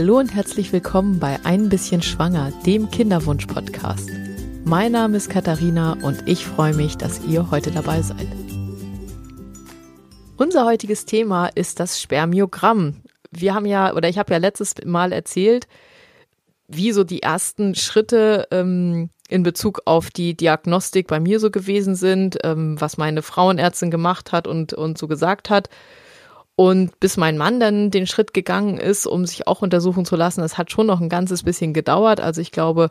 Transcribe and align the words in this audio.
Hallo 0.00 0.18
und 0.18 0.34
herzlich 0.34 0.72
willkommen 0.72 1.18
bei 1.18 1.38
Ein 1.44 1.68
bisschen 1.68 2.00
Schwanger, 2.00 2.54
dem 2.64 2.90
Kinderwunsch-Podcast. 2.90 4.08
Mein 4.64 4.92
Name 4.92 5.18
ist 5.18 5.28
Katharina 5.28 5.98
und 6.00 6.26
ich 6.26 6.46
freue 6.46 6.72
mich, 6.72 6.96
dass 6.96 7.22
ihr 7.26 7.50
heute 7.50 7.70
dabei 7.70 8.00
seid. 8.00 8.26
Unser 10.38 10.64
heutiges 10.64 11.04
Thema 11.04 11.48
ist 11.48 11.80
das 11.80 12.00
Spermiogramm. 12.00 13.02
Wir 13.30 13.54
haben 13.54 13.66
ja, 13.66 13.92
oder 13.92 14.08
ich 14.08 14.16
habe 14.16 14.32
ja 14.32 14.38
letztes 14.38 14.72
Mal 14.86 15.12
erzählt, 15.12 15.68
wie 16.66 16.92
so 16.92 17.04
die 17.04 17.20
ersten 17.20 17.74
Schritte 17.74 18.48
ähm, 18.50 19.10
in 19.28 19.42
Bezug 19.42 19.82
auf 19.84 20.08
die 20.08 20.34
Diagnostik 20.34 21.08
bei 21.08 21.20
mir 21.20 21.38
so 21.40 21.50
gewesen 21.50 21.94
sind, 21.94 22.38
ähm, 22.42 22.80
was 22.80 22.96
meine 22.96 23.20
Frauenärztin 23.20 23.90
gemacht 23.90 24.32
hat 24.32 24.48
und, 24.48 24.72
und 24.72 24.96
so 24.96 25.08
gesagt 25.08 25.50
hat. 25.50 25.68
Und 26.60 27.00
bis 27.00 27.16
mein 27.16 27.38
Mann 27.38 27.58
dann 27.58 27.90
den 27.90 28.06
Schritt 28.06 28.34
gegangen 28.34 28.76
ist, 28.76 29.06
um 29.06 29.24
sich 29.24 29.46
auch 29.46 29.62
untersuchen 29.62 30.04
zu 30.04 30.14
lassen, 30.14 30.42
das 30.42 30.58
hat 30.58 30.70
schon 30.70 30.86
noch 30.86 31.00
ein 31.00 31.08
ganzes 31.08 31.42
bisschen 31.42 31.72
gedauert. 31.72 32.20
Also 32.20 32.42
ich 32.42 32.52
glaube, 32.52 32.90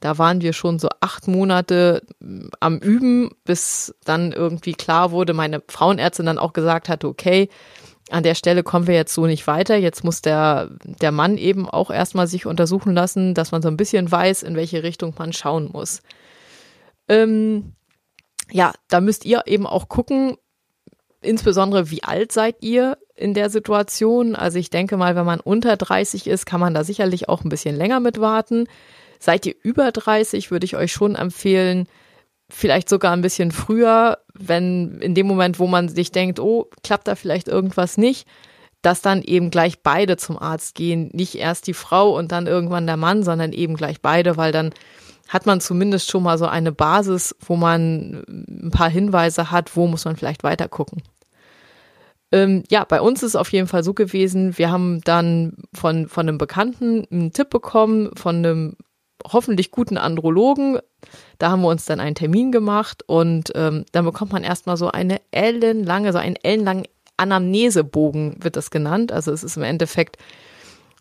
da 0.00 0.16
waren 0.16 0.40
wir 0.40 0.54
schon 0.54 0.78
so 0.78 0.88
acht 1.00 1.28
Monate 1.28 2.00
mm, 2.20 2.46
am 2.58 2.78
Üben, 2.78 3.28
bis 3.44 3.94
dann 4.06 4.32
irgendwie 4.32 4.72
klar 4.72 5.10
wurde, 5.10 5.34
meine 5.34 5.62
Frauenärztin 5.68 6.24
dann 6.24 6.38
auch 6.38 6.54
gesagt 6.54 6.88
hatte, 6.88 7.06
okay, 7.06 7.50
an 8.08 8.22
der 8.22 8.34
Stelle 8.34 8.62
kommen 8.62 8.86
wir 8.86 8.94
jetzt 8.94 9.12
so 9.12 9.26
nicht 9.26 9.46
weiter. 9.46 9.76
Jetzt 9.76 10.04
muss 10.04 10.22
der, 10.22 10.70
der 10.82 11.12
Mann 11.12 11.36
eben 11.36 11.68
auch 11.68 11.90
erstmal 11.90 12.26
sich 12.26 12.46
untersuchen 12.46 12.94
lassen, 12.94 13.34
dass 13.34 13.52
man 13.52 13.60
so 13.60 13.68
ein 13.68 13.76
bisschen 13.76 14.10
weiß, 14.10 14.42
in 14.42 14.56
welche 14.56 14.84
Richtung 14.84 15.14
man 15.18 15.34
schauen 15.34 15.68
muss. 15.70 16.00
Ähm, 17.10 17.74
ja, 18.50 18.72
da 18.88 19.02
müsst 19.02 19.26
ihr 19.26 19.42
eben 19.44 19.66
auch 19.66 19.90
gucken, 19.90 20.38
insbesondere 21.22 21.90
wie 21.90 22.02
alt 22.02 22.32
seid 22.32 22.56
ihr 22.60 22.98
in 23.14 23.34
der 23.34 23.50
Situation? 23.50 24.34
Also 24.34 24.58
ich 24.58 24.70
denke 24.70 24.96
mal, 24.96 25.16
wenn 25.16 25.26
man 25.26 25.40
unter 25.40 25.76
30 25.76 26.26
ist, 26.26 26.46
kann 26.46 26.60
man 26.60 26.74
da 26.74 26.84
sicherlich 26.84 27.28
auch 27.28 27.44
ein 27.44 27.48
bisschen 27.48 27.76
länger 27.76 28.00
mit 28.00 28.20
warten. 28.20 28.66
Seid 29.18 29.46
ihr 29.46 29.54
über 29.62 29.92
30, 29.92 30.50
würde 30.50 30.64
ich 30.64 30.76
euch 30.76 30.92
schon 30.92 31.14
empfehlen, 31.14 31.86
vielleicht 32.50 32.88
sogar 32.88 33.12
ein 33.12 33.22
bisschen 33.22 33.50
früher, 33.50 34.18
wenn 34.34 35.00
in 35.00 35.14
dem 35.14 35.26
Moment, 35.26 35.58
wo 35.58 35.66
man 35.66 35.88
sich 35.88 36.12
denkt, 36.12 36.38
oh, 36.40 36.68
klappt 36.82 37.08
da 37.08 37.14
vielleicht 37.14 37.48
irgendwas 37.48 37.96
nicht, 37.96 38.26
dass 38.82 39.00
dann 39.00 39.22
eben 39.22 39.50
gleich 39.50 39.80
beide 39.82 40.16
zum 40.16 40.38
Arzt 40.38 40.74
gehen, 40.74 41.08
nicht 41.12 41.36
erst 41.36 41.66
die 41.66 41.74
Frau 41.74 42.16
und 42.16 42.32
dann 42.32 42.46
irgendwann 42.46 42.86
der 42.86 42.96
Mann, 42.96 43.22
sondern 43.22 43.52
eben 43.52 43.76
gleich 43.76 44.00
beide, 44.00 44.36
weil 44.36 44.52
dann 44.52 44.74
hat 45.28 45.46
man 45.46 45.60
zumindest 45.60 46.10
schon 46.10 46.24
mal 46.24 46.36
so 46.36 46.46
eine 46.46 46.72
Basis, 46.72 47.34
wo 47.40 47.56
man 47.56 48.24
ein 48.28 48.70
paar 48.70 48.90
Hinweise 48.90 49.50
hat, 49.50 49.76
wo 49.76 49.86
muss 49.86 50.04
man 50.04 50.16
vielleicht 50.16 50.42
weiter 50.42 50.68
gucken. 50.68 51.02
Ähm, 52.32 52.64
ja, 52.70 52.84
bei 52.84 53.00
uns 53.00 53.22
ist 53.22 53.30
es 53.30 53.36
auf 53.36 53.52
jeden 53.52 53.68
Fall 53.68 53.84
so 53.84 53.92
gewesen, 53.94 54.56
wir 54.56 54.70
haben 54.70 55.02
dann 55.02 55.56
von, 55.74 56.08
von 56.08 56.28
einem 56.28 56.38
Bekannten 56.38 57.06
einen 57.10 57.32
Tipp 57.32 57.50
bekommen, 57.50 58.10
von 58.16 58.36
einem 58.36 58.76
hoffentlich 59.30 59.70
guten 59.70 59.98
Andrologen. 59.98 60.78
Da 61.38 61.50
haben 61.50 61.62
wir 61.62 61.68
uns 61.68 61.84
dann 61.84 62.00
einen 62.00 62.14
Termin 62.14 62.50
gemacht 62.50 63.04
und 63.06 63.52
ähm, 63.54 63.84
dann 63.92 64.04
bekommt 64.04 64.32
man 64.32 64.44
erstmal 64.44 64.76
so 64.76 64.90
eine 64.90 65.20
ellenlange, 65.30 66.12
so 66.12 66.18
einen 66.18 66.36
ellenlangen 66.36 66.86
Anamnesebogen 67.16 68.42
wird 68.42 68.56
das 68.56 68.70
genannt. 68.70 69.12
Also 69.12 69.30
es 69.32 69.44
ist 69.44 69.56
im 69.56 69.62
Endeffekt 69.62 70.16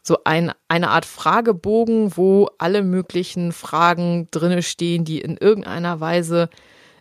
so 0.03 0.17
ein, 0.23 0.51
eine 0.67 0.89
Art 0.89 1.05
Fragebogen, 1.05 2.17
wo 2.17 2.49
alle 2.57 2.83
möglichen 2.83 3.51
Fragen 3.51 4.27
drinne 4.31 4.63
stehen, 4.63 5.05
die 5.05 5.21
in 5.21 5.37
irgendeiner 5.37 5.99
Weise 5.99 6.49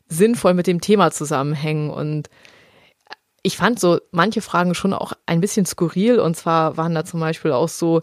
sinnvoll 0.06 0.54
mit 0.54 0.66
dem 0.66 0.80
Thema 0.80 1.10
zusammenhängen 1.10 1.90
und 1.90 2.28
ich 3.42 3.56
fand 3.56 3.80
so 3.80 3.98
manche 4.10 4.41
Fragen 4.41 4.74
schon 4.74 4.92
auch 4.92 5.12
ein 5.27 5.41
bisschen 5.41 5.66
skurril 5.66 6.19
und 6.19 6.36
zwar 6.36 6.76
waren 6.76 6.94
da 6.94 7.04
zum 7.04 7.20
Beispiel 7.20 7.53
auch 7.53 7.69
so 7.69 8.03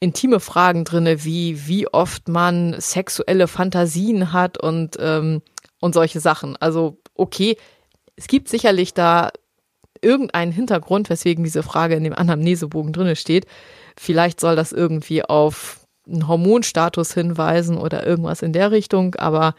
intime 0.00 0.40
Fragen 0.40 0.84
drinne, 0.84 1.24
wie 1.24 1.66
wie 1.66 1.86
oft 1.88 2.28
man 2.28 2.74
sexuelle 2.80 3.46
Fantasien 3.46 4.32
hat 4.32 4.58
und 4.58 4.96
ähm, 4.98 5.42
und 5.80 5.94
solche 5.94 6.20
Sachen. 6.20 6.56
Also 6.56 6.98
okay, 7.14 7.56
es 8.16 8.26
gibt 8.26 8.48
sicherlich 8.48 8.94
da 8.94 9.30
irgendeinen 10.00 10.52
Hintergrund, 10.52 11.08
weswegen 11.08 11.44
diese 11.44 11.62
Frage 11.62 11.94
in 11.94 12.04
dem 12.04 12.14
Anamnesebogen 12.14 12.92
drinne 12.92 13.16
steht. 13.16 13.46
Vielleicht 13.96 14.40
soll 14.40 14.56
das 14.56 14.72
irgendwie 14.72 15.24
auf 15.24 15.86
einen 16.06 16.26
Hormonstatus 16.26 17.14
hinweisen 17.14 17.78
oder 17.78 18.04
irgendwas 18.04 18.42
in 18.42 18.52
der 18.52 18.72
Richtung, 18.72 19.14
aber 19.14 19.54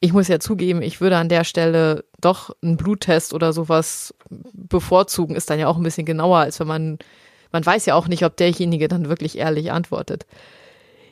ich 0.00 0.12
muss 0.12 0.28
ja 0.28 0.38
zugeben, 0.38 0.82
ich 0.82 1.00
würde 1.00 1.16
an 1.16 1.28
der 1.28 1.44
Stelle 1.44 2.04
doch 2.20 2.54
einen 2.62 2.76
Bluttest 2.76 3.32
oder 3.34 3.52
sowas 3.52 4.14
bevorzugen, 4.28 5.36
ist 5.36 5.50
dann 5.50 5.58
ja 5.58 5.68
auch 5.68 5.76
ein 5.76 5.82
bisschen 5.82 6.06
genauer, 6.06 6.38
als 6.38 6.60
wenn 6.60 6.66
man, 6.66 6.98
man 7.52 7.64
weiß 7.64 7.86
ja 7.86 7.94
auch 7.94 8.08
nicht, 8.08 8.24
ob 8.24 8.36
derjenige 8.36 8.88
dann 8.88 9.08
wirklich 9.08 9.38
ehrlich 9.38 9.72
antwortet. 9.72 10.26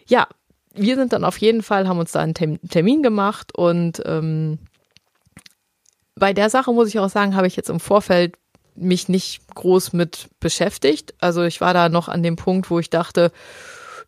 Ja, 0.06 0.28
wir 0.75 0.97
sind 0.97 1.12
dann 1.12 1.25
auf 1.25 1.39
jeden 1.39 1.62
Fall, 1.62 1.89
haben 1.89 1.99
uns 1.99 2.12
da 2.12 2.21
einen 2.21 2.34
Termin 2.34 3.03
gemacht 3.03 3.56
und 3.56 4.03
ähm, 4.05 4.59
bei 6.16 6.33
der 6.33 6.51
Sache 6.51 6.72
muss 6.72 6.89
ich 6.89 6.99
auch 6.99 7.09
sagen, 7.09 7.37
habe 7.37 7.47
ich 7.47 7.56
jetzt 7.56 7.71
im 7.71 7.81
Vorfeld 7.81 8.37
mich 8.77 9.09
nicht 9.09 9.43
groß 9.55 9.93
mit 9.93 10.28
beschäftigt. 10.41 11.15
Also 11.21 11.45
ich 11.45 11.61
war 11.61 11.75
da 11.75 11.89
noch 11.89 12.09
an 12.09 12.22
dem 12.22 12.37
Punkt, 12.37 12.71
wo 12.71 12.78
ich 12.78 12.91
dachte, 12.91 13.31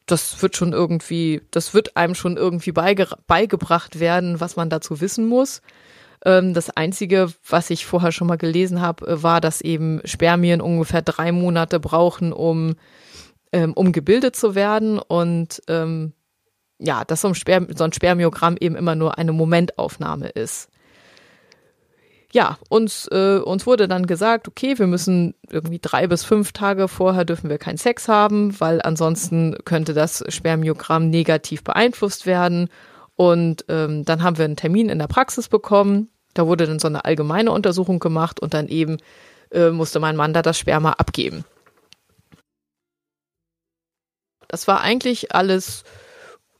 das 0.06 0.40
wird 0.40 0.56
schon 0.56 0.72
irgendwie, 0.72 1.42
das 1.50 1.74
wird 1.74 1.96
einem 1.96 2.14
schon 2.14 2.36
irgendwie 2.36 2.72
beige, 2.72 3.08
beigebracht 3.26 4.00
werden, 4.00 4.40
was 4.40 4.56
man 4.56 4.70
dazu 4.70 5.00
wissen 5.00 5.28
muss. 5.28 5.62
Ähm, 6.24 6.54
das 6.54 6.70
Einzige, 6.70 7.32
was 7.48 7.70
ich 7.70 7.86
vorher 7.86 8.12
schon 8.12 8.28
mal 8.28 8.38
gelesen 8.38 8.80
habe, 8.80 9.06
äh, 9.06 9.22
war, 9.22 9.40
dass 9.40 9.60
eben 9.60 10.00
Spermien 10.04 10.60
ungefähr 10.60 11.02
drei 11.02 11.32
Monate 11.32 11.80
brauchen, 11.80 12.32
um, 12.32 12.76
ähm, 13.52 13.72
um 13.74 13.92
gebildet 13.92 14.36
zu 14.36 14.54
werden 14.54 14.98
und 14.98 15.60
ähm, 15.68 16.12
ja, 16.78 17.04
dass 17.04 17.22
so 17.22 17.28
ein, 17.28 17.34
Sperm 17.34 17.68
so 17.74 17.84
ein 17.84 17.92
Spermiogramm 17.92 18.56
eben 18.60 18.76
immer 18.76 18.94
nur 18.94 19.18
eine 19.18 19.32
Momentaufnahme 19.32 20.28
ist 20.28 20.68
ja, 22.36 22.58
uns, 22.68 23.08
äh, 23.10 23.38
uns 23.38 23.66
wurde 23.66 23.88
dann 23.88 24.06
gesagt, 24.06 24.46
okay, 24.46 24.78
wir 24.78 24.86
müssen 24.86 25.34
irgendwie 25.48 25.78
drei 25.80 26.06
bis 26.06 26.22
fünf 26.22 26.52
Tage 26.52 26.86
vorher 26.86 27.24
dürfen 27.24 27.48
wir 27.48 27.56
keinen 27.56 27.78
Sex 27.78 28.08
haben, 28.08 28.60
weil 28.60 28.82
ansonsten 28.82 29.56
könnte 29.64 29.94
das 29.94 30.22
Spermiogramm 30.28 31.08
negativ 31.08 31.64
beeinflusst 31.64 32.26
werden. 32.26 32.68
Und 33.14 33.64
ähm, 33.70 34.04
dann 34.04 34.22
haben 34.22 34.36
wir 34.36 34.44
einen 34.44 34.56
Termin 34.56 34.90
in 34.90 34.98
der 34.98 35.06
Praxis 35.06 35.48
bekommen. 35.48 36.10
Da 36.34 36.46
wurde 36.46 36.66
dann 36.66 36.78
so 36.78 36.88
eine 36.88 37.06
allgemeine 37.06 37.52
Untersuchung 37.52 38.00
gemacht 38.00 38.38
und 38.38 38.52
dann 38.52 38.68
eben 38.68 38.98
äh, 39.50 39.70
musste 39.70 39.98
mein 39.98 40.16
Mann 40.16 40.34
da 40.34 40.42
das 40.42 40.58
Sperma 40.58 40.92
abgeben. 40.92 41.46
Das 44.46 44.68
war 44.68 44.82
eigentlich 44.82 45.34
alles 45.34 45.84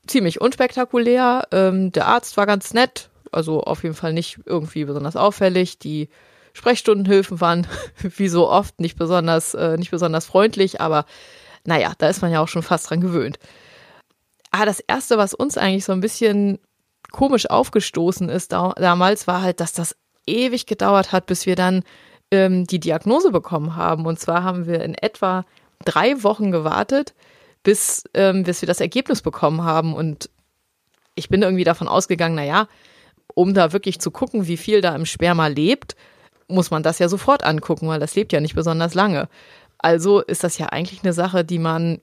ziemlich 0.07 0.41
unspektakulär. 0.41 1.47
Ähm, 1.51 1.91
der 1.91 2.07
Arzt 2.07 2.35
war 2.35 2.47
ganz 2.47 2.73
nett, 2.73 3.11
also 3.31 3.61
auf 3.61 3.83
jeden 3.83 3.95
Fall 3.95 4.13
nicht 4.13 4.39
irgendwie 4.45 4.85
besonders 4.85 5.15
auffällig. 5.15 5.79
Die 5.79 6.09
Sprechstundenhilfen 6.53 7.39
waren 7.41 7.67
wie 8.01 8.27
so 8.27 8.49
oft 8.49 8.79
nicht 8.79 8.97
besonders, 8.97 9.53
äh, 9.53 9.77
nicht 9.77 9.91
besonders 9.91 10.25
freundlich, 10.25 10.81
aber 10.81 11.05
naja, 11.63 11.93
da 11.97 12.07
ist 12.07 12.21
man 12.21 12.31
ja 12.31 12.41
auch 12.41 12.47
schon 12.47 12.63
fast 12.63 12.89
dran 12.89 13.01
gewöhnt. 13.01 13.39
Aber 14.51 14.63
ah, 14.63 14.65
das 14.65 14.79
erste, 14.79 15.17
was 15.17 15.33
uns 15.33 15.57
eigentlich 15.57 15.85
so 15.85 15.91
ein 15.91 15.99
bisschen 15.99 16.57
komisch 17.11 17.49
aufgestoßen 17.49 18.29
ist 18.29 18.53
da, 18.53 18.73
damals, 18.77 19.27
war 19.27 19.41
halt, 19.41 19.59
dass 19.59 19.73
das 19.73 19.95
ewig 20.25 20.65
gedauert 20.65 21.11
hat, 21.11 21.25
bis 21.25 21.45
wir 21.45 21.55
dann 21.55 21.83
ähm, 22.31 22.65
die 22.65 22.79
Diagnose 22.79 23.31
bekommen 23.31 23.75
haben. 23.75 24.05
Und 24.05 24.19
zwar 24.19 24.43
haben 24.43 24.65
wir 24.65 24.81
in 24.81 24.95
etwa 24.95 25.45
drei 25.85 26.23
Wochen 26.23 26.51
gewartet, 26.51 27.13
bis, 27.63 28.03
ähm, 28.13 28.43
bis 28.43 28.61
wir 28.61 28.67
das 28.67 28.79
Ergebnis 28.79 29.21
bekommen 29.21 29.63
haben. 29.63 29.93
Und 29.93 30.29
ich 31.15 31.29
bin 31.29 31.41
irgendwie 31.41 31.63
davon 31.63 31.87
ausgegangen, 31.87 32.35
na 32.35 32.43
ja, 32.43 32.67
um 33.33 33.53
da 33.53 33.73
wirklich 33.73 33.99
zu 33.99 34.11
gucken, 34.11 34.47
wie 34.47 34.57
viel 34.57 34.81
da 34.81 34.95
im 34.95 35.05
Sperma 35.05 35.47
lebt, 35.47 35.95
muss 36.47 36.71
man 36.71 36.83
das 36.83 36.99
ja 36.99 37.09
sofort 37.09 37.43
angucken, 37.43 37.87
weil 37.87 37.99
das 37.99 38.15
lebt 38.15 38.33
ja 38.33 38.39
nicht 38.39 38.55
besonders 38.55 38.93
lange. 38.93 39.27
Also 39.77 40.21
ist 40.21 40.43
das 40.43 40.57
ja 40.57 40.67
eigentlich 40.67 41.03
eine 41.03 41.13
Sache, 41.13 41.43
die 41.43 41.59
man 41.59 42.01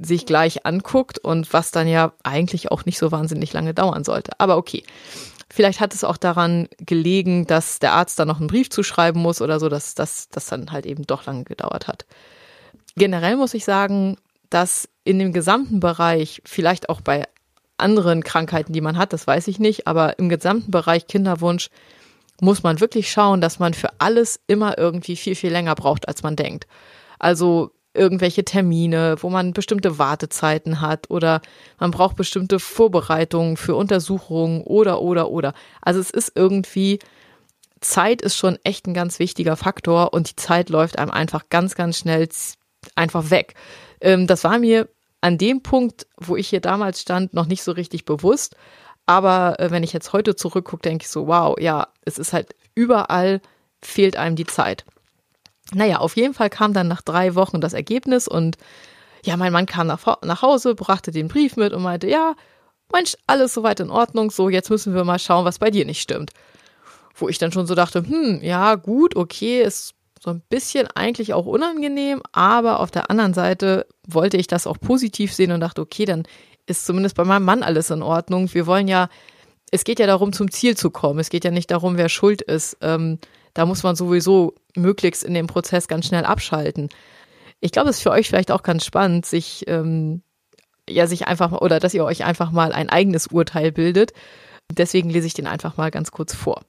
sich 0.00 0.26
gleich 0.26 0.64
anguckt 0.64 1.18
und 1.18 1.52
was 1.52 1.70
dann 1.70 1.88
ja 1.88 2.12
eigentlich 2.22 2.70
auch 2.70 2.84
nicht 2.84 2.98
so 2.98 3.10
wahnsinnig 3.10 3.52
lange 3.52 3.74
dauern 3.74 4.04
sollte. 4.04 4.32
Aber 4.38 4.56
okay. 4.56 4.84
Vielleicht 5.50 5.80
hat 5.80 5.94
es 5.94 6.04
auch 6.04 6.18
daran 6.18 6.68
gelegen, 6.78 7.46
dass 7.46 7.78
der 7.78 7.92
Arzt 7.92 8.18
da 8.18 8.26
noch 8.26 8.38
einen 8.38 8.48
Brief 8.48 8.68
zuschreiben 8.68 9.22
muss 9.22 9.40
oder 9.40 9.58
so, 9.58 9.70
dass 9.70 9.94
das 9.94 10.28
dann 10.28 10.70
halt 10.70 10.84
eben 10.84 11.06
doch 11.06 11.24
lange 11.24 11.44
gedauert 11.44 11.88
hat. 11.88 12.04
Generell 12.96 13.36
muss 13.36 13.54
ich 13.54 13.64
sagen, 13.64 14.18
dass 14.50 14.90
in 15.04 15.18
dem 15.18 15.32
gesamten 15.32 15.80
Bereich, 15.80 16.42
vielleicht 16.44 16.90
auch 16.90 17.00
bei 17.00 17.24
anderen 17.78 18.22
Krankheiten, 18.22 18.72
die 18.72 18.80
man 18.80 18.98
hat, 18.98 19.12
das 19.12 19.26
weiß 19.26 19.48
ich 19.48 19.58
nicht, 19.58 19.86
aber 19.86 20.18
im 20.18 20.28
gesamten 20.28 20.70
Bereich 20.70 21.06
Kinderwunsch 21.06 21.70
muss 22.40 22.62
man 22.62 22.80
wirklich 22.80 23.10
schauen, 23.10 23.40
dass 23.40 23.58
man 23.58 23.74
für 23.74 23.90
alles 23.98 24.40
immer 24.46 24.78
irgendwie 24.78 25.16
viel, 25.16 25.34
viel 25.34 25.50
länger 25.50 25.74
braucht, 25.74 26.08
als 26.08 26.22
man 26.22 26.36
denkt. 26.36 26.66
Also 27.18 27.72
irgendwelche 27.94 28.44
Termine, 28.44 29.16
wo 29.20 29.30
man 29.30 29.52
bestimmte 29.52 29.98
Wartezeiten 29.98 30.80
hat 30.80 31.10
oder 31.10 31.40
man 31.78 31.90
braucht 31.90 32.16
bestimmte 32.16 32.60
Vorbereitungen 32.60 33.56
für 33.56 33.74
Untersuchungen 33.74 34.62
oder, 34.62 35.00
oder, 35.02 35.30
oder. 35.30 35.52
Also 35.82 35.98
es 35.98 36.10
ist 36.10 36.32
irgendwie, 36.34 37.00
Zeit 37.80 38.22
ist 38.22 38.36
schon 38.36 38.58
echt 38.62 38.86
ein 38.86 38.94
ganz 38.94 39.18
wichtiger 39.18 39.56
Faktor 39.56 40.12
und 40.12 40.30
die 40.30 40.36
Zeit 40.36 40.70
läuft 40.70 40.98
einem 40.98 41.10
einfach 41.10 41.48
ganz, 41.50 41.74
ganz 41.74 41.98
schnell 41.98 42.28
einfach 42.94 43.30
weg. 43.30 43.54
Ähm, 44.00 44.26
das 44.26 44.44
war 44.44 44.58
mir 44.58 44.88
an 45.20 45.38
dem 45.38 45.62
Punkt, 45.62 46.06
wo 46.16 46.36
ich 46.36 46.48
hier 46.48 46.60
damals 46.60 47.00
stand, 47.00 47.34
noch 47.34 47.46
nicht 47.46 47.62
so 47.62 47.72
richtig 47.72 48.04
bewusst. 48.04 48.56
Aber 49.06 49.58
äh, 49.58 49.70
wenn 49.70 49.82
ich 49.82 49.92
jetzt 49.92 50.12
heute 50.12 50.36
zurückgucke, 50.36 50.82
denke 50.82 51.04
ich 51.04 51.08
so, 51.08 51.26
wow, 51.26 51.56
ja, 51.58 51.88
es 52.04 52.18
ist 52.18 52.32
halt 52.32 52.54
überall 52.74 53.40
fehlt 53.82 54.16
einem 54.16 54.36
die 54.36 54.46
Zeit. 54.46 54.84
Naja, 55.72 55.98
auf 55.98 56.16
jeden 56.16 56.34
Fall 56.34 56.50
kam 56.50 56.72
dann 56.72 56.88
nach 56.88 57.02
drei 57.02 57.34
Wochen 57.34 57.60
das 57.60 57.72
Ergebnis 57.72 58.28
und 58.28 58.56
ja, 59.24 59.36
mein 59.36 59.52
Mann 59.52 59.66
kam 59.66 59.86
nach, 59.86 60.22
nach 60.22 60.42
Hause, 60.42 60.74
brachte 60.74 61.10
den 61.10 61.28
Brief 61.28 61.56
mit 61.56 61.72
und 61.72 61.82
meinte, 61.82 62.08
ja, 62.08 62.34
Mensch, 62.92 63.16
alles 63.26 63.52
soweit 63.52 63.80
in 63.80 63.90
Ordnung, 63.90 64.30
so 64.30 64.48
jetzt 64.48 64.70
müssen 64.70 64.94
wir 64.94 65.04
mal 65.04 65.18
schauen, 65.18 65.44
was 65.44 65.58
bei 65.58 65.70
dir 65.70 65.84
nicht 65.84 66.00
stimmt. 66.00 66.30
Wo 67.14 67.28
ich 67.28 67.38
dann 67.38 67.52
schon 67.52 67.66
so 67.66 67.74
dachte, 67.74 68.02
hm, 68.06 68.40
ja, 68.42 68.76
gut, 68.76 69.16
okay, 69.16 69.62
ist 69.62 69.94
so 70.20 70.30
ein 70.30 70.42
bisschen 70.48 70.86
eigentlich 70.88 71.34
auch 71.34 71.46
unangenehm, 71.46 72.22
aber 72.32 72.80
auf 72.80 72.90
der 72.90 73.10
anderen 73.10 73.34
Seite 73.34 73.86
wollte 74.06 74.36
ich 74.36 74.46
das 74.46 74.66
auch 74.66 74.78
positiv 74.78 75.32
sehen 75.32 75.52
und 75.52 75.60
dachte, 75.60 75.80
okay, 75.80 76.04
dann 76.04 76.24
ist 76.66 76.86
zumindest 76.86 77.16
bei 77.16 77.24
meinem 77.24 77.44
Mann 77.44 77.62
alles 77.62 77.90
in 77.90 78.02
Ordnung. 78.02 78.52
Wir 78.52 78.66
wollen 78.66 78.88
ja, 78.88 79.08
es 79.70 79.84
geht 79.84 80.00
ja 80.00 80.06
darum, 80.06 80.32
zum 80.32 80.50
Ziel 80.50 80.76
zu 80.76 80.90
kommen. 80.90 81.18
Es 81.18 81.30
geht 81.30 81.44
ja 81.44 81.50
nicht 81.50 81.70
darum, 81.70 81.96
wer 81.96 82.08
schuld 82.08 82.42
ist. 82.42 82.76
Ähm, 82.80 83.18
da 83.54 83.66
muss 83.66 83.82
man 83.82 83.96
sowieso 83.96 84.54
möglichst 84.76 85.24
in 85.24 85.34
dem 85.34 85.46
Prozess 85.46 85.88
ganz 85.88 86.06
schnell 86.06 86.24
abschalten. 86.24 86.88
Ich 87.60 87.72
glaube, 87.72 87.90
es 87.90 87.96
ist 87.96 88.02
für 88.02 88.10
euch 88.10 88.28
vielleicht 88.28 88.50
auch 88.52 88.62
ganz 88.62 88.84
spannend, 88.84 89.26
sich 89.26 89.64
ähm, 89.66 90.22
ja 90.88 91.06
sich 91.06 91.26
einfach 91.26 91.52
oder 91.52 91.80
dass 91.80 91.94
ihr 91.94 92.04
euch 92.04 92.24
einfach 92.24 92.50
mal 92.50 92.72
ein 92.72 92.88
eigenes 92.88 93.28
Urteil 93.28 93.72
bildet. 93.72 94.12
Deswegen 94.70 95.10
lese 95.10 95.26
ich 95.26 95.34
den 95.34 95.46
einfach 95.46 95.76
mal 95.76 95.90
ganz 95.90 96.10
kurz 96.10 96.34
vor. 96.34 96.62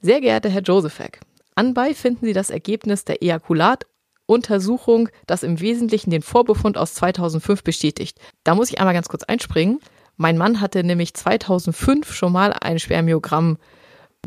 Sehr 0.00 0.20
geehrter 0.20 0.50
Herr 0.50 0.62
Josefek, 0.62 1.20
anbei 1.54 1.94
finden 1.94 2.26
Sie 2.26 2.32
das 2.32 2.50
Ergebnis 2.50 3.04
der 3.04 3.22
Ejakulatuntersuchung, 3.22 5.08
das 5.26 5.42
im 5.42 5.60
Wesentlichen 5.60 6.10
den 6.10 6.22
Vorbefund 6.22 6.78
aus 6.78 6.94
2005 6.94 7.62
bestätigt. 7.62 8.18
Da 8.44 8.54
muss 8.54 8.70
ich 8.70 8.78
einmal 8.78 8.94
ganz 8.94 9.08
kurz 9.08 9.24
einspringen. 9.24 9.80
Mein 10.16 10.38
Mann 10.38 10.60
hatte 10.60 10.84
nämlich 10.84 11.14
2005 11.14 12.12
schon 12.12 12.32
mal 12.32 12.52
ein 12.52 12.78
Spermiogramm 12.78 13.58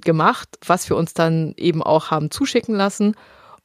gemacht, 0.03 0.57
was 0.65 0.89
wir 0.89 0.97
uns 0.97 1.13
dann 1.13 1.53
eben 1.57 1.81
auch 1.81 2.11
haben 2.11 2.31
zuschicken 2.31 2.75
lassen. 2.75 3.15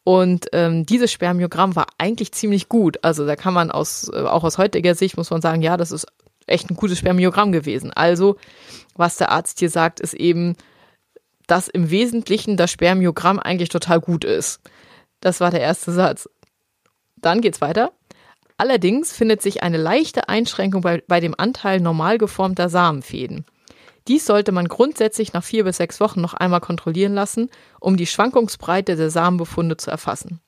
Und 0.04 0.46
ähm, 0.52 0.84
dieses 0.84 1.12
Spermiogramm 1.12 1.76
war 1.76 1.86
eigentlich 1.98 2.32
ziemlich 2.32 2.68
gut. 2.68 2.98
Also 3.02 3.26
da 3.26 3.36
kann 3.36 3.54
man 3.54 3.70
aus, 3.70 4.10
äh, 4.12 4.22
auch 4.22 4.42
aus 4.44 4.58
heutiger 4.58 4.94
Sicht 4.94 5.16
muss 5.16 5.30
man 5.30 5.40
sagen, 5.40 5.62
ja, 5.62 5.76
das 5.76 5.92
ist 5.92 6.06
echt 6.46 6.70
ein 6.70 6.76
gutes 6.76 6.98
Spermiogramm 6.98 7.52
gewesen. 7.52 7.92
Also, 7.92 8.36
was 8.96 9.16
der 9.16 9.30
Arzt 9.30 9.60
hier 9.60 9.70
sagt, 9.70 10.00
ist 10.00 10.14
eben, 10.14 10.56
dass 11.52 11.68
im 11.68 11.90
Wesentlichen 11.90 12.56
das 12.56 12.70
Spermiogramm 12.70 13.38
eigentlich 13.38 13.68
total 13.68 14.00
gut 14.00 14.24
ist. 14.24 14.62
Das 15.20 15.38
war 15.40 15.50
der 15.50 15.60
erste 15.60 15.92
Satz. 15.92 16.26
Dann 17.16 17.42
geht's 17.42 17.60
weiter. 17.60 17.92
Allerdings 18.56 19.12
findet 19.12 19.42
sich 19.42 19.62
eine 19.62 19.76
leichte 19.76 20.30
Einschränkung 20.30 20.80
bei, 20.80 21.02
bei 21.06 21.20
dem 21.20 21.34
Anteil 21.36 21.78
normal 21.80 22.16
geformter 22.16 22.70
Samenfäden. 22.70 23.44
Dies 24.08 24.24
sollte 24.24 24.50
man 24.50 24.66
grundsätzlich 24.66 25.34
nach 25.34 25.44
vier 25.44 25.64
bis 25.64 25.76
sechs 25.76 26.00
Wochen 26.00 26.22
noch 26.22 26.32
einmal 26.32 26.60
kontrollieren 26.60 27.12
lassen, 27.12 27.50
um 27.80 27.98
die 27.98 28.06
Schwankungsbreite 28.06 28.96
der 28.96 29.10
Samenbefunde 29.10 29.76
zu 29.76 29.90
erfassen. 29.90 30.40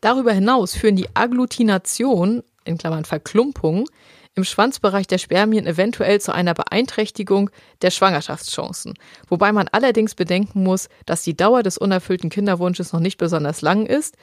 Darüber 0.00 0.32
hinaus 0.32 0.74
führen 0.74 0.96
die 0.96 1.14
Agglutination, 1.14 2.42
in 2.64 2.76
Klammern 2.76 3.04
Verklumpung, 3.04 3.88
im 4.36 4.44
Schwanzbereich 4.44 5.06
der 5.06 5.18
Spermien 5.18 5.66
eventuell 5.66 6.20
zu 6.20 6.32
einer 6.32 6.54
Beeinträchtigung 6.54 7.50
der 7.82 7.90
Schwangerschaftschancen, 7.90 8.94
wobei 9.28 9.50
man 9.50 9.66
allerdings 9.68 10.14
bedenken 10.14 10.62
muss, 10.62 10.88
dass 11.06 11.22
die 11.22 11.36
Dauer 11.36 11.62
des 11.62 11.78
unerfüllten 11.78 12.30
Kinderwunsches 12.30 12.92
noch 12.92 13.00
nicht 13.00 13.16
besonders 13.16 13.62
lang 13.62 13.86
ist, 13.86 14.16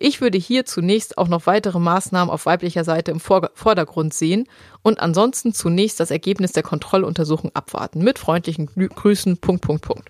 ich 0.00 0.20
würde 0.20 0.38
hier 0.38 0.64
zunächst 0.64 1.18
auch 1.18 1.26
noch 1.26 1.46
weitere 1.46 1.80
Maßnahmen 1.80 2.32
auf 2.32 2.46
weiblicher 2.46 2.84
Seite 2.84 3.10
im 3.10 3.18
Vordergrund 3.18 4.14
sehen 4.14 4.46
und 4.82 5.00
ansonsten 5.00 5.52
zunächst 5.52 5.98
das 5.98 6.12
Ergebnis 6.12 6.52
der 6.52 6.62
Kontrolluntersuchung 6.62 7.50
abwarten. 7.54 8.04
Mit 8.04 8.20
freundlichen 8.20 8.66
Grüßen, 8.66 9.38
Punkt, 9.38 9.62
Punkt, 9.62 9.82
Punkt. 9.82 10.08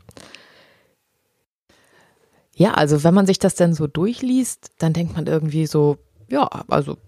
Ja, 2.55 2.75
also 2.75 3.03
wenn 3.03 3.15
man 3.15 3.27
sich 3.27 3.39
das 3.39 3.55
denn 3.55 3.73
so 3.73 3.87
durchliest, 3.87 4.73
dann 4.79 4.93
denkt 4.93 5.17
man 5.17 5.27
irgendwie 5.27 5.67
so, 5.67 5.97
ja, 6.29 6.47
also 6.69 6.99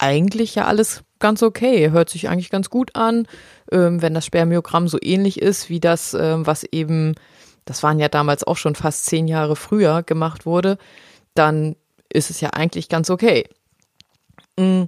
eigentlich 0.00 0.54
ja 0.54 0.64
alles 0.64 1.04
ganz 1.18 1.42
okay, 1.42 1.90
hört 1.90 2.08
sich 2.08 2.28
eigentlich 2.28 2.50
ganz 2.50 2.70
gut 2.70 2.96
an, 2.96 3.28
ähm, 3.70 4.02
wenn 4.02 4.14
das 4.14 4.26
Spermiogramm 4.26 4.88
so 4.88 4.98
ähnlich 5.00 5.40
ist 5.40 5.68
wie 5.68 5.80
das, 5.80 6.14
ähm, 6.14 6.46
was 6.46 6.64
eben, 6.64 7.14
das 7.66 7.82
waren 7.82 7.98
ja 7.98 8.08
damals 8.08 8.42
auch 8.44 8.56
schon 8.56 8.74
fast 8.74 9.04
zehn 9.04 9.28
Jahre 9.28 9.56
früher 9.56 10.02
gemacht 10.02 10.46
wurde, 10.46 10.78
dann 11.34 11.76
ist 12.08 12.30
es 12.30 12.40
ja 12.40 12.50
eigentlich 12.50 12.88
ganz 12.88 13.10
okay. 13.10 13.44
Mm, 14.58 14.84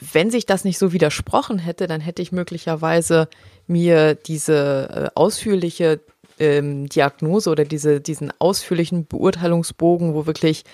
wenn 0.00 0.30
sich 0.30 0.46
das 0.46 0.64
nicht 0.64 0.78
so 0.78 0.92
widersprochen 0.92 1.58
hätte, 1.58 1.86
dann 1.86 2.00
hätte 2.00 2.22
ich 2.22 2.32
möglicherweise 2.32 3.28
mir 3.66 4.14
diese 4.14 4.88
äh, 4.90 5.08
ausführliche 5.14 6.00
ähm, 6.38 6.88
Diagnose 6.88 7.50
oder 7.50 7.64
diese, 7.64 8.00
diesen 8.00 8.32
ausführlichen 8.40 9.06
Beurteilungsbogen, 9.06 10.14
wo 10.14 10.26
wirklich 10.26 10.64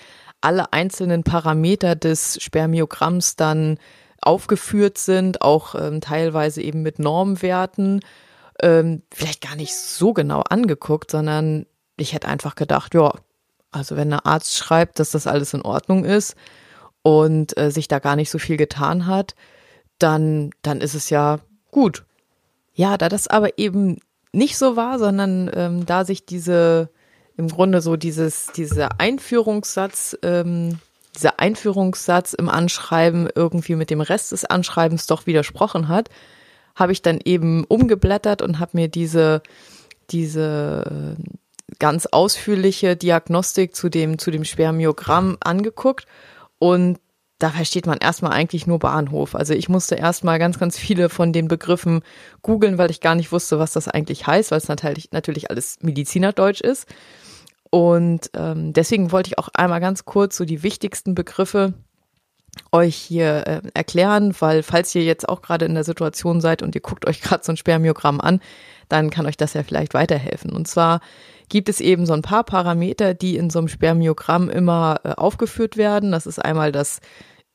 alle 0.41 0.73
einzelnen 0.73 1.23
Parameter 1.23 1.95
des 1.95 2.41
Spermiogramms 2.41 3.35
dann 3.35 3.77
aufgeführt 4.21 4.97
sind, 4.97 5.41
auch 5.41 5.75
ähm, 5.75 6.01
teilweise 6.01 6.61
eben 6.61 6.81
mit 6.81 6.99
Normwerten, 6.99 8.01
ähm, 8.61 9.03
vielleicht 9.13 9.41
gar 9.41 9.55
nicht 9.55 9.75
so 9.75 10.13
genau 10.13 10.41
angeguckt, 10.41 11.11
sondern 11.11 11.65
ich 11.97 12.13
hätte 12.13 12.27
einfach 12.27 12.55
gedacht, 12.55 12.93
ja, 12.93 13.13
also 13.71 13.95
wenn 13.95 14.09
der 14.09 14.25
Arzt 14.25 14.57
schreibt, 14.57 14.99
dass 14.99 15.11
das 15.11 15.27
alles 15.27 15.53
in 15.53 15.61
Ordnung 15.61 16.05
ist 16.05 16.35
und 17.03 17.57
äh, 17.57 17.71
sich 17.71 17.87
da 17.87 17.99
gar 17.99 18.15
nicht 18.15 18.29
so 18.29 18.39
viel 18.39 18.57
getan 18.57 19.05
hat, 19.05 19.35
dann, 19.99 20.51
dann 20.61 20.81
ist 20.81 20.93
es 20.93 21.09
ja 21.09 21.39
gut. 21.71 22.05
Ja, 22.73 22.97
da 22.97 23.09
das 23.09 23.27
aber 23.27 23.57
eben 23.57 23.99
nicht 24.31 24.57
so 24.57 24.75
war, 24.75 24.99
sondern 24.99 25.49
ähm, 25.53 25.85
da 25.85 26.05
sich 26.05 26.25
diese 26.25 26.89
im 27.37 27.47
Grunde 27.47 27.81
so 27.81 27.95
dieses, 27.95 28.47
dieser 28.55 28.99
Einführungssatz, 28.99 30.17
ähm, 30.23 30.79
dieser 31.15 31.39
Einführungssatz 31.39 32.33
im 32.33 32.49
Anschreiben 32.49 33.29
irgendwie 33.33 33.75
mit 33.75 33.89
dem 33.89 34.01
Rest 34.01 34.31
des 34.31 34.45
Anschreibens 34.45 35.07
doch 35.07 35.25
widersprochen 35.25 35.87
hat, 35.87 36.09
habe 36.75 36.91
ich 36.91 37.01
dann 37.01 37.19
eben 37.23 37.63
umgeblättert 37.65 38.41
und 38.41 38.59
habe 38.59 38.71
mir 38.73 38.87
diese, 38.87 39.41
diese 40.09 41.15
ganz 41.79 42.05
ausführliche 42.07 42.95
Diagnostik 42.95 43.75
zu 43.75 43.89
dem, 43.89 44.19
zu 44.19 44.31
dem 44.31 44.45
Spermiogramm 44.45 45.37
angeguckt 45.39 46.05
und 46.59 46.99
da 47.39 47.51
versteht 47.51 47.85
man 47.85 47.99
erstmal 47.99 48.31
eigentlich 48.31 48.65
nur 48.65 48.79
Bahnhof. 48.79 49.35
Also 49.35 49.53
ich 49.53 49.69
musste 49.69 49.95
erstmal 49.95 50.39
ganz, 50.39 50.57
ganz 50.57 50.77
viele 50.77 51.09
von 51.09 51.33
den 51.33 51.47
Begriffen 51.47 52.01
googeln, 52.41 52.79
weil 52.79 52.89
ich 52.89 52.99
gar 52.99 53.13
nicht 53.13 53.31
wusste, 53.31 53.59
was 53.59 53.73
das 53.73 53.87
eigentlich 53.87 54.25
heißt, 54.25 54.49
weil 54.49 54.57
es 54.57 54.67
natürlich, 54.67 55.11
natürlich 55.11 55.51
alles 55.51 55.77
Medizinerdeutsch 55.81 56.61
ist. 56.61 56.87
Und 57.77 58.31
ähm, 58.33 58.73
deswegen 58.73 59.11
wollte 59.11 59.27
ich 59.27 59.37
auch 59.37 59.49
einmal 59.53 59.79
ganz 59.79 60.03
kurz 60.03 60.35
so 60.35 60.45
die 60.45 60.63
wichtigsten 60.63 61.13
Begriffe 61.13 61.75
euch 62.71 62.95
hier 62.95 63.45
äh, 63.45 63.61
erklären, 63.75 64.33
weil 64.39 64.63
falls 64.63 64.95
ihr 64.95 65.03
jetzt 65.03 65.29
auch 65.29 65.43
gerade 65.43 65.65
in 65.65 65.75
der 65.75 65.83
Situation 65.83 66.41
seid 66.41 66.63
und 66.63 66.73
ihr 66.73 66.81
guckt 66.81 67.07
euch 67.07 67.21
gerade 67.21 67.43
so 67.43 67.51
ein 67.51 67.57
Spermiogramm 67.57 68.19
an, 68.19 68.39
dann 68.89 69.11
kann 69.11 69.27
euch 69.27 69.37
das 69.37 69.53
ja 69.53 69.61
vielleicht 69.61 69.93
weiterhelfen. 69.93 70.53
Und 70.53 70.67
zwar 70.67 71.01
gibt 71.49 71.69
es 71.69 71.79
eben 71.79 72.07
so 72.07 72.13
ein 72.13 72.23
paar 72.23 72.45
Parameter, 72.45 73.13
die 73.13 73.37
in 73.37 73.51
so 73.51 73.59
einem 73.59 73.67
Spermiogramm 73.67 74.49
immer 74.49 75.01
äh, 75.03 75.09
aufgeführt 75.11 75.77
werden. 75.77 76.11
Das 76.11 76.25
ist 76.25 76.43
einmal 76.43 76.71
das 76.71 76.99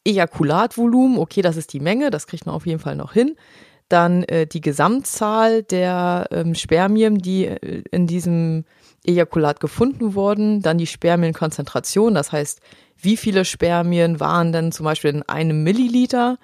Ejakulatvolumen, 0.05 1.19
okay, 1.19 1.43
das 1.43 1.57
ist 1.57 1.73
die 1.73 1.81
Menge, 1.81 2.11
das 2.11 2.29
kriegt 2.29 2.47
man 2.47 2.55
auf 2.55 2.64
jeden 2.64 2.79
Fall 2.79 2.95
noch 2.95 3.12
hin. 3.12 3.35
Dann 3.88 4.23
äh, 4.23 4.47
die 4.47 4.61
Gesamtzahl 4.61 5.64
der 5.64 6.29
ähm, 6.31 6.55
Spermien, 6.55 7.19
die 7.19 7.47
äh, 7.47 7.83
in 7.91 8.07
diesem 8.07 8.67
Ejakulat 9.04 9.61
gefunden 9.61 10.14
wurden. 10.14 10.62
Dann 10.62 10.78
die 10.78 10.87
Spermienkonzentration, 10.87 12.14
das 12.14 12.32
heißt, 12.32 12.61
wie 12.97 13.16
viele 13.16 13.44
Spermien 13.44 14.21
waren 14.21 14.52
denn 14.52 14.73
zum 14.73 14.85
Beispiel 14.85 15.11
in 15.11 15.23
einem 15.23 15.62
Milliliter? 15.62 16.38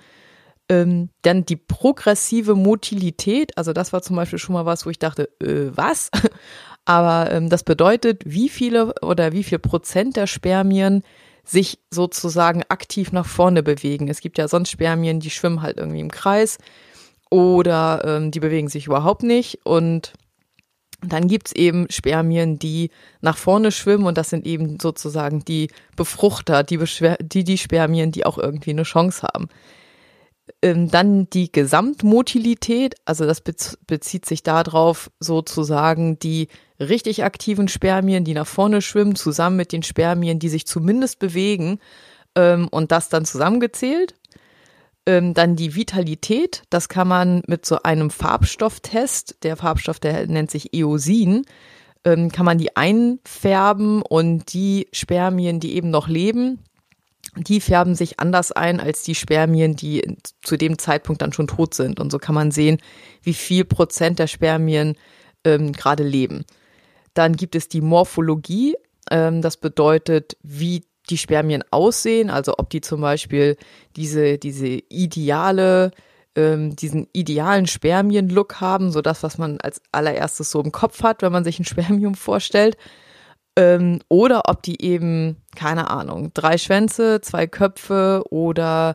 Ähm, 0.69 1.09
dann 1.23 1.47
die 1.47 1.57
progressive 1.57 2.55
Motilität, 2.55 3.57
also 3.57 3.73
das 3.73 3.95
war 3.95 4.03
zum 4.03 4.17
Beispiel 4.17 4.39
schon 4.39 4.53
mal 4.53 4.67
was, 4.67 4.85
wo 4.85 4.91
ich 4.91 4.99
dachte, 4.99 5.31
äh, 5.41 5.71
was? 5.75 6.11
Aber 6.85 7.31
ähm, 7.31 7.49
das 7.49 7.63
bedeutet, 7.65 8.23
wie 8.27 8.49
viele 8.49 8.95
oder 9.01 9.33
wie 9.33 9.45
viel 9.45 9.59
Prozent 9.59 10.17
der 10.17 10.27
Spermien 10.27 11.03
sich 11.45 11.79
sozusagen 11.91 12.63
aktiv 12.69 13.13
nach 13.13 13.27
vorne 13.27 13.63
bewegen. 13.63 14.09
Es 14.09 14.21
gibt 14.21 14.37
ja 14.37 14.49
sonst 14.49 14.71
Spermien, 14.71 15.21
die 15.21 15.31
schwimmen 15.31 15.63
halt 15.63 15.79
irgendwie 15.79 16.01
im 16.01 16.11
Kreis 16.11 16.59
oder 17.31 18.03
ähm, 18.05 18.31
die 18.31 18.41
bewegen 18.41 18.69
sich 18.69 18.87
überhaupt 18.87 19.23
nicht. 19.23 19.61
Und 19.65 20.13
dann 21.01 21.29
gibt's 21.29 21.53
eben 21.53 21.87
Spermien, 21.91 22.59
die 22.59 22.91
nach 23.21 23.37
vorne 23.37 23.71
schwimmen 23.71 24.07
und 24.07 24.19
das 24.19 24.31
sind 24.31 24.47
eben 24.47 24.81
sozusagen 24.81 25.45
die 25.45 25.71
Befruchter, 25.97 26.65
die, 26.65 26.77
Beschwer 26.77 27.17
die, 27.21 27.45
die 27.45 27.59
Spermien, 27.59 28.11
die 28.11 28.27
auch 28.27 28.39
irgendwie 28.39 28.71
eine 28.71 28.83
Chance 28.83 29.27
haben. 29.33 29.49
Ähm, 30.63 30.91
dann 30.91 31.31
die 31.31 31.53
Gesamtmotilität, 31.53 32.97
also 33.05 33.27
das 33.27 33.43
bezieht 33.43 34.27
sich 34.27 34.43
darauf, 34.43 35.11
sozusagen 35.21 36.19
die 36.19 36.49
richtig 36.81 37.23
aktiven 37.23 37.69
Spermien, 37.69 38.25
die 38.25 38.35
nach 38.35 38.47
vorne 38.47 38.83
schwimmen, 38.83 39.15
zusammen 39.15 39.57
mit 39.57 39.73
den 39.73 39.83
Spermien, 39.83 40.39
die 40.39 40.49
sich 40.49 40.67
zumindest 40.67 41.19
bewegen, 41.19 41.79
ähm, 42.35 42.69
und 42.71 42.93
das 42.93 43.09
dann 43.09 43.25
zusammengezählt. 43.25 44.15
Ähm, 45.09 45.33
dann 45.33 45.57
die 45.57 45.75
Vitalität, 45.75 46.65
das 46.69 46.91
kann 46.91 47.09
man 47.09 47.41
mit 47.47 47.65
so 47.65 47.83
einem 47.83 48.11
Farbstofftest, 48.11 49.39
der 49.43 49.57
Farbstoff, 49.57 49.99
der 49.99 50.27
nennt 50.27 50.51
sich 50.51 50.75
Eosin, 50.75 51.47
ähm, 52.05 52.31
kann 52.31 52.45
man 52.45 52.59
die 52.59 52.77
einfärben 52.77 54.03
und 54.03 54.53
die 54.53 54.87
Spermien, 54.93 55.61
die 55.61 55.77
eben 55.77 55.89
noch 55.89 56.09
leben, 56.09 56.63
die 57.37 57.63
färben 57.63 57.95
sich 57.95 58.21
anders 58.21 58.53
ein 58.53 58.81
als 58.81 59.03
die 59.03 59.15
Spermien, 59.15 59.77
die 59.77 60.19
zu 60.43 60.59
dem 60.59 60.79
Zeitpunkt 60.79 61.23
dann 61.23 61.33
schon 61.33 61.47
tot 61.47 61.73
sind. 61.73 62.01
Und 62.01 62.13
so 62.13 62.19
kann 62.19 62.35
man 62.35 62.51
sehen, 62.51 62.77
wie 63.23 63.33
viel 63.33 63.65
Prozent 63.65 64.19
der 64.19 64.27
Spermien 64.27 64.95
ähm, 65.43 65.73
gerade 65.73 66.03
leben. 66.03 66.45
Dann 67.15 67.35
gibt 67.35 67.55
es 67.55 67.69
die 67.69 67.81
Morphologie. 67.81 68.77
Ähm, 69.11 69.41
das 69.41 69.57
bedeutet, 69.57 70.37
wie 70.43 70.83
die 71.11 71.19
Spermien 71.19 71.65
aussehen, 71.71 72.31
also 72.31 72.55
ob 72.59 72.71
die 72.71 72.81
zum 72.81 73.01
Beispiel 73.01 73.57
diese, 73.97 74.39
diese 74.39 74.69
ideale, 74.69 75.91
ähm, 76.35 76.77
diesen 76.77 77.09
idealen 77.13 77.67
Spermien-Look 77.67 78.61
haben, 78.61 78.91
so 78.93 79.03
das, 79.03 79.23
was 79.23 79.39
man 79.39 79.59
als 79.61 79.81
allererstes 79.93 80.51
so 80.51 80.63
im 80.63 80.73
Kopf 80.73 81.03
hat, 81.03 81.23
wenn 81.23 81.33
man 81.33 81.45
sich 81.45 81.59
ein 81.59 81.65
Spermium 81.65 82.15
vorstellt 82.15 82.77
ähm, 83.59 83.99
oder 84.09 84.43
ob 84.49 84.63
die 84.63 84.81
eben, 84.83 85.37
keine 85.57 85.91
Ahnung, 85.91 86.31
drei 86.33 86.59
Schwänze, 86.59 87.21
zwei 87.21 87.49
Köpfe 87.49 88.23
oder 88.31 88.95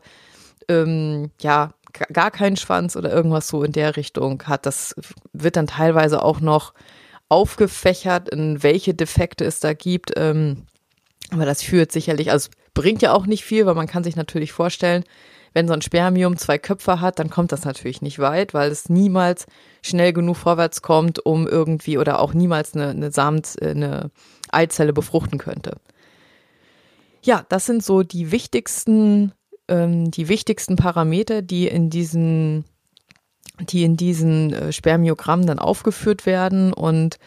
ähm, 0.69 1.31
ja, 1.41 1.73
gar 2.13 2.31
keinen 2.31 2.55
Schwanz 2.55 2.95
oder 2.95 3.11
irgendwas 3.11 3.49
so 3.49 3.63
in 3.63 3.73
der 3.73 3.97
Richtung 3.97 4.41
hat. 4.45 4.65
Das 4.65 4.95
wird 5.33 5.57
dann 5.57 5.67
teilweise 5.67 6.23
auch 6.23 6.39
noch 6.39 6.73
aufgefächert, 7.27 8.29
in 8.29 8.63
welche 8.63 8.93
Defekte 8.93 9.43
es 9.43 9.59
da 9.59 9.73
gibt. 9.73 10.13
Ähm, 10.15 10.65
aber 11.33 11.45
das 11.45 11.63
führt 11.63 11.91
sicherlich, 11.91 12.31
also 12.31 12.49
bringt 12.73 13.01
ja 13.01 13.13
auch 13.13 13.25
nicht 13.25 13.43
viel, 13.43 13.65
weil 13.65 13.75
man 13.75 13.87
kann 13.87 14.03
sich 14.03 14.15
natürlich 14.15 14.51
vorstellen, 14.51 15.03
wenn 15.53 15.67
so 15.67 15.73
ein 15.73 15.81
Spermium 15.81 16.37
zwei 16.37 16.57
Köpfe 16.57 16.99
hat, 16.99 17.19
dann 17.19 17.29
kommt 17.29 17.51
das 17.51 17.65
natürlich 17.65 18.01
nicht 18.01 18.19
weit, 18.19 18.53
weil 18.53 18.71
es 18.71 18.89
niemals 18.89 19.45
schnell 19.83 20.13
genug 20.13 20.37
vorwärts 20.37 20.81
kommt, 20.81 21.23
um 21.23 21.47
irgendwie 21.47 21.97
oder 21.97 22.19
auch 22.19 22.33
niemals 22.33 22.75
eine, 22.75 22.89
eine 22.89 23.11
Samt, 23.11 23.61
äh, 23.61 23.71
eine 23.71 24.11
Eizelle 24.51 24.93
befruchten 24.93 25.37
könnte. 25.37 25.77
Ja, 27.23 27.45
das 27.49 27.65
sind 27.65 27.83
so 27.83 28.03
die 28.03 28.31
wichtigsten, 28.31 29.31
ähm, 29.67 30.11
die 30.11 30.27
wichtigsten 30.27 30.75
Parameter, 30.75 31.41
die 31.41 31.67
in 31.67 31.89
diesen, 31.89 32.65
die 33.59 33.83
in 33.83 33.95
diesen 33.95 34.53
äh, 34.53 34.73
Spermiogrammen 34.73 35.45
dann 35.45 35.59
aufgeführt 35.59 36.25
werden 36.25 36.73
und 36.73 37.17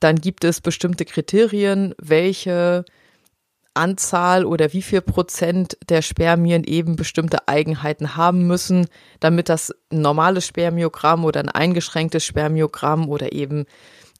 dann 0.00 0.16
gibt 0.16 0.44
es 0.44 0.60
bestimmte 0.60 1.04
Kriterien, 1.04 1.94
welche 1.98 2.84
Anzahl 3.76 4.44
oder 4.44 4.72
wie 4.72 4.82
viel 4.82 5.00
Prozent 5.00 5.76
der 5.88 6.02
Spermien 6.02 6.64
eben 6.64 6.96
bestimmte 6.96 7.48
Eigenheiten 7.48 8.16
haben 8.16 8.46
müssen, 8.46 8.86
damit 9.20 9.48
das 9.48 9.72
ein 9.90 10.00
normales 10.00 10.46
Spermiogramm 10.46 11.24
oder 11.24 11.40
ein 11.40 11.48
eingeschränktes 11.48 12.24
Spermiogramm 12.24 13.08
oder 13.08 13.32
eben 13.32 13.66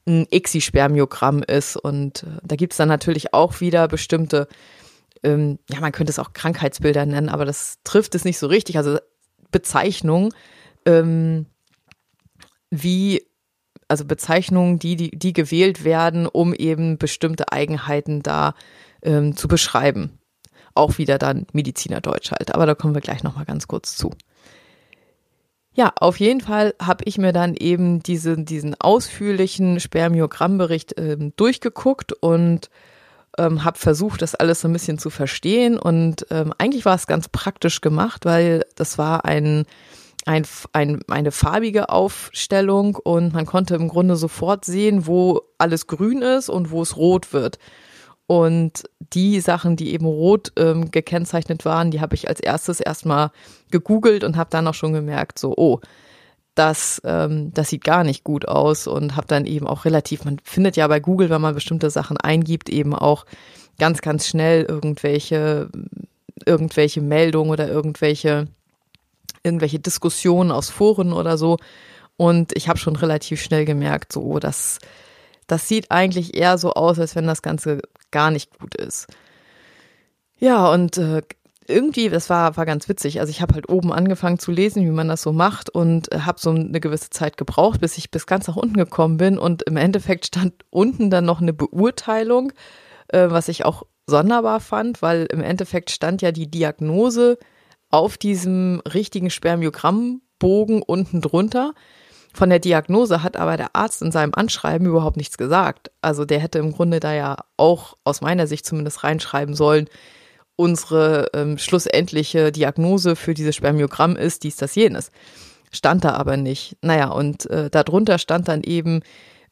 ein 0.07 0.25
ICSI-Spermiogramm 0.31 1.43
ist. 1.43 1.75
Und 1.75 2.23
äh, 2.23 2.39
da 2.43 2.55
gibt 2.55 2.73
es 2.73 2.77
dann 2.77 2.87
natürlich 2.87 3.33
auch 3.33 3.59
wieder 3.59 3.87
bestimmte, 3.87 4.47
ähm, 5.23 5.59
ja, 5.69 5.79
man 5.79 5.91
könnte 5.91 6.11
es 6.11 6.19
auch 6.19 6.33
Krankheitsbilder 6.33 7.05
nennen, 7.05 7.29
aber 7.29 7.45
das 7.45 7.79
trifft 7.83 8.15
es 8.15 8.25
nicht 8.25 8.39
so 8.39 8.47
richtig. 8.47 8.77
Also 8.77 8.99
Bezeichnungen, 9.51 10.33
ähm, 10.85 11.47
wie 12.69 13.27
also 13.87 14.05
Bezeichnungen, 14.05 14.79
die, 14.79 14.95
die, 14.95 15.11
die 15.11 15.33
gewählt 15.33 15.83
werden, 15.83 16.27
um 16.27 16.53
eben 16.53 16.97
bestimmte 16.97 17.51
Eigenheiten 17.51 18.21
da 18.21 18.53
ähm, 19.01 19.35
zu 19.35 19.47
beschreiben. 19.47 20.19
Auch 20.73 20.97
wieder 20.97 21.17
dann 21.17 21.47
Medizinerdeutsch 21.53 22.31
halt, 22.31 22.53
aber 22.53 22.65
da 22.65 22.75
kommen 22.75 22.93
wir 22.93 23.01
gleich 23.01 23.23
nochmal 23.23 23.45
ganz 23.45 23.67
kurz 23.67 23.95
zu. 23.97 24.11
Ja, 25.77 25.93
auf 25.99 26.19
jeden 26.19 26.41
Fall 26.41 26.73
habe 26.81 27.03
ich 27.05 27.19
mir 27.19 27.33
dann 27.33 27.53
eben 27.53 28.01
diese, 28.01 28.35
diesen 28.35 28.73
ausführlichen 28.81 29.79
Spermiogrammbericht 29.79 30.95
ähm, 30.97 31.33
durchgeguckt 31.35 32.13
und 32.13 32.71
ähm, 33.37 33.63
habe 33.63 33.77
versucht, 33.77 34.23
das 34.23 34.33
alles 34.33 34.61
so 34.61 34.67
ein 34.67 34.73
bisschen 34.73 34.97
zu 34.97 35.11
verstehen. 35.11 35.77
Und 35.77 36.25
ähm, 36.31 36.51
eigentlich 36.57 36.85
war 36.85 36.95
es 36.95 37.05
ganz 37.05 37.29
praktisch 37.29 37.81
gemacht, 37.81 38.25
weil 38.25 38.65
das 38.75 38.97
war 38.97 39.25
ein, 39.25 39.65
ein, 40.25 40.47
ein, 40.73 41.01
eine 41.07 41.31
farbige 41.31 41.89
Aufstellung 41.89 42.95
und 42.95 43.33
man 43.33 43.45
konnte 43.45 43.75
im 43.75 43.87
Grunde 43.87 44.15
sofort 44.15 44.65
sehen, 44.65 45.05
wo 45.05 45.43
alles 45.59 45.85
grün 45.85 46.23
ist 46.23 46.49
und 46.49 46.71
wo 46.71 46.81
es 46.81 46.97
rot 46.97 47.33
wird. 47.33 47.59
Und 48.27 48.83
die 49.13 49.39
Sachen, 49.39 49.77
die 49.77 49.93
eben 49.93 50.05
rot 50.05 50.51
ähm, 50.57 50.91
gekennzeichnet 50.91 51.63
waren, 51.63 51.91
die 51.91 52.01
habe 52.01 52.13
ich 52.13 52.27
als 52.27 52.41
erstes 52.41 52.81
erstmal 52.81 53.31
gegoogelt 53.71 54.25
und 54.25 54.35
habe 54.35 54.49
dann 54.49 54.67
auch 54.67 54.73
schon 54.73 54.91
gemerkt, 54.91 55.39
so, 55.39 55.53
oh, 55.55 55.79
das, 56.53 57.01
ähm, 57.05 57.53
das 57.53 57.69
sieht 57.69 57.83
gar 57.83 58.03
nicht 58.03 58.25
gut 58.25 58.47
aus 58.47 58.87
und 58.87 59.15
habe 59.15 59.27
dann 59.27 59.45
eben 59.45 59.65
auch 59.65 59.85
relativ, 59.85 60.25
man 60.25 60.39
findet 60.43 60.75
ja 60.75 60.87
bei 60.87 60.99
Google, 60.99 61.29
wenn 61.29 61.41
man 61.41 61.55
bestimmte 61.55 61.89
Sachen 61.89 62.17
eingibt, 62.17 62.69
eben 62.69 62.93
auch 62.93 63.25
ganz, 63.79 64.01
ganz 64.01 64.27
schnell 64.27 64.63
irgendwelche, 64.63 65.69
irgendwelche 66.45 67.01
Meldungen 67.01 67.51
oder 67.51 67.69
irgendwelche, 67.69 68.47
irgendwelche 69.43 69.79
Diskussionen 69.79 70.51
aus 70.51 70.69
Foren 70.69 71.13
oder 71.13 71.37
so. 71.37 71.57
Und 72.17 72.53
ich 72.57 72.67
habe 72.67 72.79
schon 72.79 72.95
relativ 72.95 73.41
schnell 73.41 73.63
gemerkt, 73.63 74.11
so, 74.11 74.21
oh, 74.21 74.39
das, 74.39 74.79
das 75.47 75.67
sieht 75.67 75.91
eigentlich 75.91 76.35
eher 76.35 76.57
so 76.57 76.73
aus, 76.73 76.99
als 76.99 77.15
wenn 77.15 77.25
das 77.25 77.41
Ganze 77.41 77.81
gar 78.11 78.31
nicht 78.31 78.57
gut 78.59 78.75
ist. 78.75 79.07
Ja, 80.39 80.71
und 80.71 80.97
äh, 80.97 81.21
irgendwie, 81.67 82.09
das 82.09 82.29
war, 82.29 82.55
war 82.57 82.65
ganz 82.65 82.87
witzig. 82.87 83.19
Also 83.19 83.29
ich 83.29 83.41
habe 83.41 83.55
halt 83.55 83.69
oben 83.69 83.91
angefangen 83.91 84.39
zu 84.39 84.51
lesen, 84.51 84.85
wie 84.85 84.91
man 84.91 85.07
das 85.07 85.21
so 85.21 85.33
macht 85.33 85.69
und 85.69 86.11
äh, 86.11 86.19
habe 86.21 86.39
so 86.39 86.51
eine 86.51 86.79
gewisse 86.79 87.09
Zeit 87.09 87.37
gebraucht, 87.37 87.81
bis 87.81 87.97
ich 87.97 88.11
bis 88.11 88.25
ganz 88.25 88.47
nach 88.47 88.55
unten 88.55 88.77
gekommen 88.77 89.17
bin. 89.17 89.37
Und 89.37 89.63
im 89.63 89.77
Endeffekt 89.77 90.27
stand 90.27 90.53
unten 90.69 91.09
dann 91.09 91.25
noch 91.25 91.41
eine 91.41 91.53
Beurteilung, 91.53 92.53
äh, 93.09 93.29
was 93.29 93.47
ich 93.47 93.65
auch 93.65 93.83
sonderbar 94.05 94.59
fand, 94.59 95.01
weil 95.01 95.27
im 95.31 95.41
Endeffekt 95.41 95.91
stand 95.91 96.21
ja 96.21 96.31
die 96.31 96.49
Diagnose 96.49 97.37
auf 97.89 98.17
diesem 98.17 98.81
richtigen 98.93 99.29
Spermiogrammbogen 99.29 100.81
unten 100.81 101.21
drunter. 101.21 101.73
Von 102.33 102.49
der 102.49 102.59
Diagnose 102.59 103.23
hat 103.23 103.37
aber 103.37 103.57
der 103.57 103.75
Arzt 103.75 104.01
in 104.01 104.11
seinem 104.11 104.33
Anschreiben 104.35 104.87
überhaupt 104.87 105.17
nichts 105.17 105.37
gesagt. 105.37 105.91
Also 106.01 106.25
der 106.25 106.39
hätte 106.39 106.57
im 106.59 106.71
Grunde 106.71 106.99
da 106.99 107.13
ja 107.13 107.37
auch 107.57 107.97
aus 108.03 108.21
meiner 108.21 108.47
Sicht 108.47 108.65
zumindest 108.65 109.03
reinschreiben 109.03 109.53
sollen, 109.55 109.87
unsere 110.55 111.29
ähm, 111.33 111.57
schlussendliche 111.57 112.51
Diagnose 112.51 113.15
für 113.15 113.33
dieses 113.33 113.55
Spermiogramm 113.55 114.17
ist 114.17 114.43
dies, 114.43 114.57
das, 114.57 114.75
jenes. 114.75 115.11
Stand 115.71 116.03
da 116.03 116.13
aber 116.13 116.37
nicht. 116.37 116.77
Naja, 116.81 117.09
und 117.09 117.47
äh, 117.49 117.69
darunter 117.69 118.17
stand 118.17 118.47
dann 118.47 118.63
eben 118.63 119.01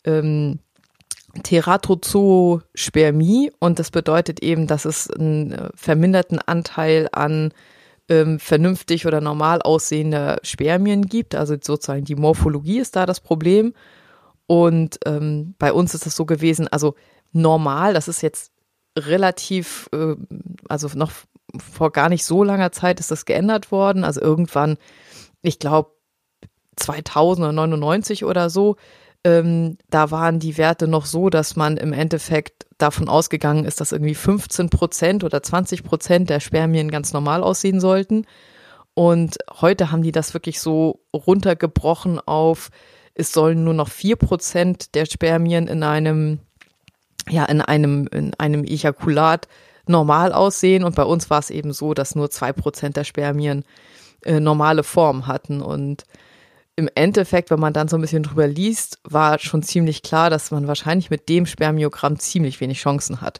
ähm, 0.03 0.59
Teratozospermie 1.43 3.51
und 3.59 3.77
das 3.79 3.91
bedeutet 3.91 4.41
eben, 4.41 4.67
dass 4.67 4.85
es 4.85 5.09
einen 5.09 5.51
äh, 5.51 5.69
verminderten 5.75 6.39
Anteil 6.39 7.09
an 7.11 7.51
ähm, 8.09 8.39
vernünftig 8.39 9.05
oder 9.05 9.21
normal 9.21 9.61
aussehende 9.61 10.37
Spermien 10.43 11.07
gibt. 11.07 11.35
Also 11.35 11.55
sozusagen 11.59 12.05
die 12.05 12.15
Morphologie 12.15 12.79
ist 12.79 12.95
da 12.95 13.05
das 13.05 13.19
Problem. 13.19 13.73
Und 14.47 14.99
ähm, 15.05 15.55
bei 15.57 15.73
uns 15.73 15.95
ist 15.95 16.05
es 16.05 16.15
so 16.15 16.25
gewesen, 16.25 16.67
also 16.67 16.95
normal, 17.31 17.93
das 17.93 18.07
ist 18.07 18.21
jetzt 18.21 18.51
relativ, 18.97 19.89
äh, 19.91 20.15
also 20.69 20.89
noch 20.95 21.11
vor 21.57 21.91
gar 21.91 22.09
nicht 22.09 22.25
so 22.25 22.43
langer 22.43 22.71
Zeit 22.71 22.99
ist 22.99 23.11
das 23.11 23.25
geändert 23.25 23.71
worden. 23.71 24.03
Also 24.03 24.21
irgendwann, 24.21 24.77
ich 25.41 25.59
glaube 25.59 25.91
2099 26.75 28.25
oder 28.25 28.49
so, 28.49 28.75
ähm, 29.23 29.77
da 29.89 30.11
waren 30.11 30.39
die 30.39 30.57
Werte 30.57 30.87
noch 30.87 31.05
so, 31.05 31.29
dass 31.29 31.55
man 31.55 31.77
im 31.77 31.93
Endeffekt 31.93 32.64
davon 32.77 33.07
ausgegangen 33.07 33.65
ist, 33.65 33.79
dass 33.79 33.91
irgendwie 33.91 34.15
15 34.15 34.69
Prozent 34.69 35.23
oder 35.23 35.41
20 35.41 35.83
Prozent 35.83 36.29
der 36.29 36.39
Spermien 36.39 36.91
ganz 36.91 37.13
normal 37.13 37.43
aussehen 37.43 37.79
sollten. 37.79 38.25
Und 38.93 39.37
heute 39.61 39.91
haben 39.91 40.03
die 40.03 40.11
das 40.11 40.33
wirklich 40.33 40.59
so 40.59 41.01
runtergebrochen 41.13 42.19
auf, 42.19 42.69
es 43.13 43.31
sollen 43.31 43.63
nur 43.63 43.73
noch 43.73 43.89
vier 43.89 44.17
Prozent 44.17 44.95
der 44.95 45.05
Spermien 45.05 45.67
in 45.67 45.83
einem, 45.83 46.39
ja, 47.29 47.45
in 47.45 47.61
einem, 47.61 48.07
in 48.07 48.33
einem 48.35 48.63
Ejakulat 48.65 49.47
normal 49.87 50.33
aussehen. 50.33 50.83
Und 50.83 50.95
bei 50.95 51.03
uns 51.03 51.29
war 51.29 51.39
es 51.39 51.49
eben 51.49 51.71
so, 51.71 51.93
dass 51.93 52.15
nur 52.15 52.29
zwei 52.29 52.51
Prozent 52.51 52.97
der 52.97 53.05
Spermien 53.05 53.63
äh, 54.23 54.39
normale 54.39 54.83
Form 54.83 55.27
hatten. 55.27 55.61
Und 55.61 56.03
im 56.75 56.89
Endeffekt, 56.93 57.51
wenn 57.51 57.59
man 57.59 57.73
dann 57.73 57.87
so 57.87 57.97
ein 57.97 58.01
bisschen 58.01 58.23
drüber 58.23 58.47
liest, 58.47 58.99
war 59.03 59.39
schon 59.39 59.63
ziemlich 59.63 60.01
klar, 60.01 60.29
dass 60.29 60.51
man 60.51 60.67
wahrscheinlich 60.67 61.09
mit 61.09 61.29
dem 61.29 61.45
Spermiogramm 61.45 62.19
ziemlich 62.19 62.59
wenig 62.59 62.79
Chancen 62.79 63.21
hat. 63.21 63.39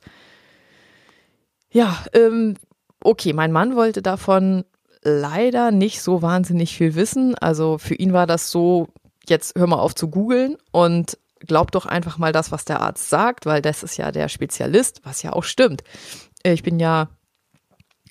Ja, 1.70 1.98
ähm, 2.14 2.56
okay, 3.02 3.34
mein 3.34 3.52
Mann 3.52 3.76
wollte 3.76 4.02
davon 4.02 4.64
leider 5.02 5.72
nicht 5.72 6.02
so 6.02 6.22
wahnsinnig 6.22 6.76
viel 6.78 6.96
wissen. 6.96 7.36
Also 7.36 7.78
für 7.78 7.96
ihn 7.96 8.14
war 8.14 8.26
das 8.26 8.52
so, 8.52 8.88
jetzt 9.28 9.58
hör 9.58 9.68
mal 9.68 9.80
auf 9.80 9.96
zu 9.96 10.10
googeln 10.10 10.56
und 10.72 11.18
glaub 11.40 11.72
doch 11.72 11.86
einfach 11.86 12.18
mal 12.18 12.32
das, 12.32 12.52
was 12.52 12.66
der 12.66 12.82
Arzt 12.82 13.10
sagt, 13.10 13.46
weil 13.46 13.62
das 13.62 13.84
ist 13.84 13.98
ja 13.98 14.12
der 14.12 14.30
Spezialist, 14.30 15.02
was 15.04 15.22
ja 15.22 15.34
auch 15.34 15.44
stimmt. 15.44 15.84
Ich 16.44 16.64
bin 16.64 16.80
ja 16.80 17.10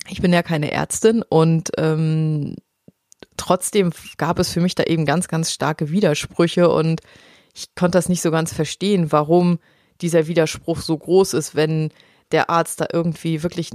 Ich 0.07 0.21
bin 0.21 0.31
ja 0.31 0.43
keine 0.43 0.71
Ärztin 0.71 1.23
und 1.23 1.71
ähm, 1.77 2.55
trotzdem 3.37 3.91
gab 4.17 4.39
es 4.39 4.51
für 4.51 4.61
mich 4.61 4.75
da 4.75 4.83
eben 4.83 5.05
ganz, 5.05 5.27
ganz 5.27 5.51
starke 5.51 5.89
Widersprüche 5.89 6.69
und 6.69 7.01
ich 7.53 7.73
konnte 7.75 7.97
das 7.97 8.09
nicht 8.09 8.21
so 8.21 8.31
ganz 8.31 8.53
verstehen, 8.53 9.11
warum 9.11 9.59
dieser 10.01 10.27
Widerspruch 10.27 10.79
so 10.79 10.97
groß 10.97 11.33
ist, 11.33 11.55
wenn 11.55 11.89
der 12.31 12.49
Arzt 12.49 12.81
da 12.81 12.87
irgendwie 12.91 13.43
wirklich 13.43 13.69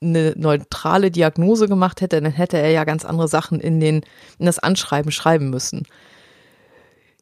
eine 0.00 0.34
neutrale 0.36 1.10
Diagnose 1.10 1.68
gemacht 1.68 2.00
hätte, 2.00 2.20
dann 2.20 2.32
hätte 2.32 2.58
er 2.58 2.70
ja 2.70 2.84
ganz 2.84 3.04
andere 3.04 3.28
Sachen 3.28 3.60
in 3.60 3.80
den 3.80 4.02
in 4.38 4.46
das 4.46 4.58
Anschreiben 4.58 5.10
schreiben 5.10 5.50
müssen. 5.50 5.86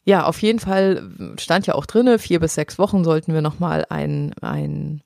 Ja, 0.04 0.24
auf 0.24 0.42
jeden 0.42 0.58
Fall 0.58 1.34
stand 1.38 1.66
ja 1.66 1.74
auch 1.74 1.86
drinne, 1.86 2.18
vier 2.18 2.40
bis 2.40 2.54
sechs 2.54 2.78
Wochen 2.78 3.04
sollten 3.04 3.34
wir 3.34 3.42
nochmal 3.42 3.86
ein, 3.88 4.34
ein, 4.40 5.02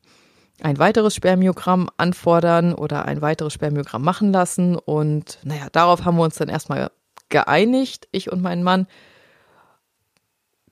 ein 0.62 0.78
weiteres 0.78 1.14
Spermiogramm 1.14 1.90
anfordern 1.96 2.74
oder 2.74 3.04
ein 3.04 3.20
weiteres 3.20 3.52
Spermiogramm 3.52 4.02
machen 4.02 4.32
lassen. 4.32 4.76
Und 4.76 5.38
naja, 5.44 5.68
darauf 5.72 6.04
haben 6.04 6.16
wir 6.16 6.24
uns 6.24 6.36
dann 6.36 6.48
erstmal 6.48 6.90
geeinigt, 7.28 8.08
ich 8.12 8.30
und 8.30 8.40
mein 8.40 8.62
Mann 8.62 8.86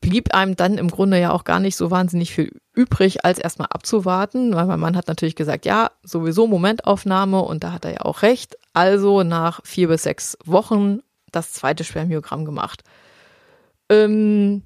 blieb 0.01 0.35
einem 0.35 0.55
dann 0.55 0.77
im 0.77 0.91
Grunde 0.91 1.19
ja 1.19 1.33
auch 1.33 1.45
gar 1.45 1.61
nicht 1.61 1.77
so 1.77 1.91
wahnsinnig 1.91 2.33
viel 2.35 2.61
übrig, 2.75 3.25
als 3.25 3.39
erstmal 3.39 3.69
abzuwarten, 3.71 4.55
weil 4.55 4.67
mein 4.67 4.81
Mann 4.81 4.97
hat 4.97 5.09
natürlich 5.09 5.35
gesagt, 5.37 5.65
ja, 5.65 5.91
sowieso 6.03 6.47
Momentaufnahme 6.47 7.41
und 7.41 7.65
da 7.65 7.73
hat 7.73 7.85
er 7.85 7.93
ja 7.93 8.01
auch 8.03 8.23
recht. 8.23 8.59
Also 8.75 9.23
nach 9.23 9.61
vier 9.65 9.89
bis 9.89 10.03
sechs 10.03 10.37
Wochen 10.45 11.01
das 11.33 11.53
zweite 11.53 11.85
Spermiogramm 11.85 12.45
gemacht. 12.45 12.85
Ähm, 13.89 14.63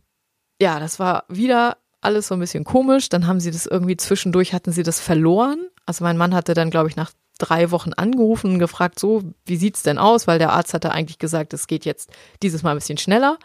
ja, 0.61 0.81
das 0.81 0.99
war 0.99 1.25
wieder 1.29 1.77
alles 2.01 2.29
so 2.29 2.35
ein 2.35 2.41
bisschen 2.41 2.65
komisch. 2.65 3.09
Dann 3.09 3.27
haben 3.27 3.41
sie 3.41 3.51
das 3.51 3.67
irgendwie 3.67 3.97
zwischendurch, 3.97 4.53
hatten 4.53 4.73
sie 4.73 4.83
das 4.83 5.01
verloren. 5.01 5.59
Also 5.87 6.05
mein 6.05 6.17
Mann 6.17 6.35
hatte 6.35 6.55
dann, 6.55 6.71
glaube 6.71 6.89
ich, 6.89 6.97
nach 6.97 7.13
drei 7.39 7.71
Wochen 7.71 7.93
angerufen 7.93 8.53
und 8.53 8.59
gefragt, 8.59 8.99
so, 8.99 9.23
wie 9.45 9.57
sieht's 9.57 9.83
denn 9.83 9.99
aus? 9.99 10.27
Weil 10.27 10.39
der 10.39 10.53
Arzt 10.53 10.75
hatte 10.75 10.93
eigentlich 10.93 11.19
gesagt, 11.19 11.55
es 11.55 11.67
geht 11.67 11.85
jetzt 11.85 12.11
dieses 12.43 12.63
Mal 12.63 12.73
ein 12.73 12.79
bisschen 12.79 12.99
schneller. 12.99 13.39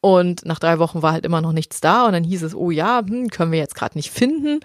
Und 0.00 0.44
nach 0.44 0.58
drei 0.58 0.78
Wochen 0.78 1.02
war 1.02 1.12
halt 1.12 1.24
immer 1.24 1.40
noch 1.40 1.52
nichts 1.52 1.80
da 1.80 2.06
und 2.06 2.12
dann 2.12 2.22
hieß 2.22 2.44
es, 2.44 2.54
oh 2.54 2.70
ja, 2.70 3.02
hm, 3.04 3.30
können 3.30 3.50
wir 3.50 3.58
jetzt 3.58 3.74
gerade 3.74 3.98
nicht 3.98 4.10
finden. 4.10 4.60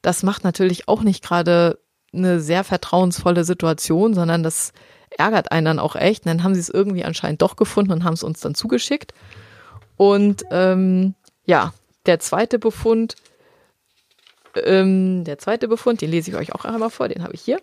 Das 0.00 0.22
macht 0.22 0.44
natürlich 0.44 0.88
auch 0.88 1.02
nicht 1.02 1.22
gerade 1.22 1.78
eine 2.12 2.40
sehr 2.40 2.64
vertrauensvolle 2.64 3.44
Situation, 3.44 4.14
sondern 4.14 4.42
das 4.42 4.72
ärgert 5.10 5.52
einen 5.52 5.66
dann 5.66 5.78
auch 5.78 5.94
echt. 5.94 6.24
Und 6.24 6.30
dann 6.30 6.42
haben 6.42 6.54
sie 6.54 6.60
es 6.60 6.70
irgendwie 6.70 7.04
anscheinend 7.04 7.42
doch 7.42 7.56
gefunden 7.56 7.92
und 7.92 8.04
haben 8.04 8.14
es 8.14 8.22
uns 8.22 8.40
dann 8.40 8.54
zugeschickt. 8.54 9.12
Und 9.96 10.44
ähm, 10.50 11.14
ja, 11.44 11.74
der 12.08 12.18
zweite 12.18 12.58
Befund, 12.58 13.14
ähm, 14.64 15.24
der 15.24 15.38
zweite 15.38 15.68
Befund, 15.68 16.00
den 16.00 16.10
lese 16.10 16.30
ich 16.30 16.36
euch 16.36 16.54
auch 16.54 16.64
einmal 16.64 16.90
vor, 16.90 17.08
den 17.08 17.22
habe 17.22 17.34
ich 17.34 17.42
hier. 17.42 17.60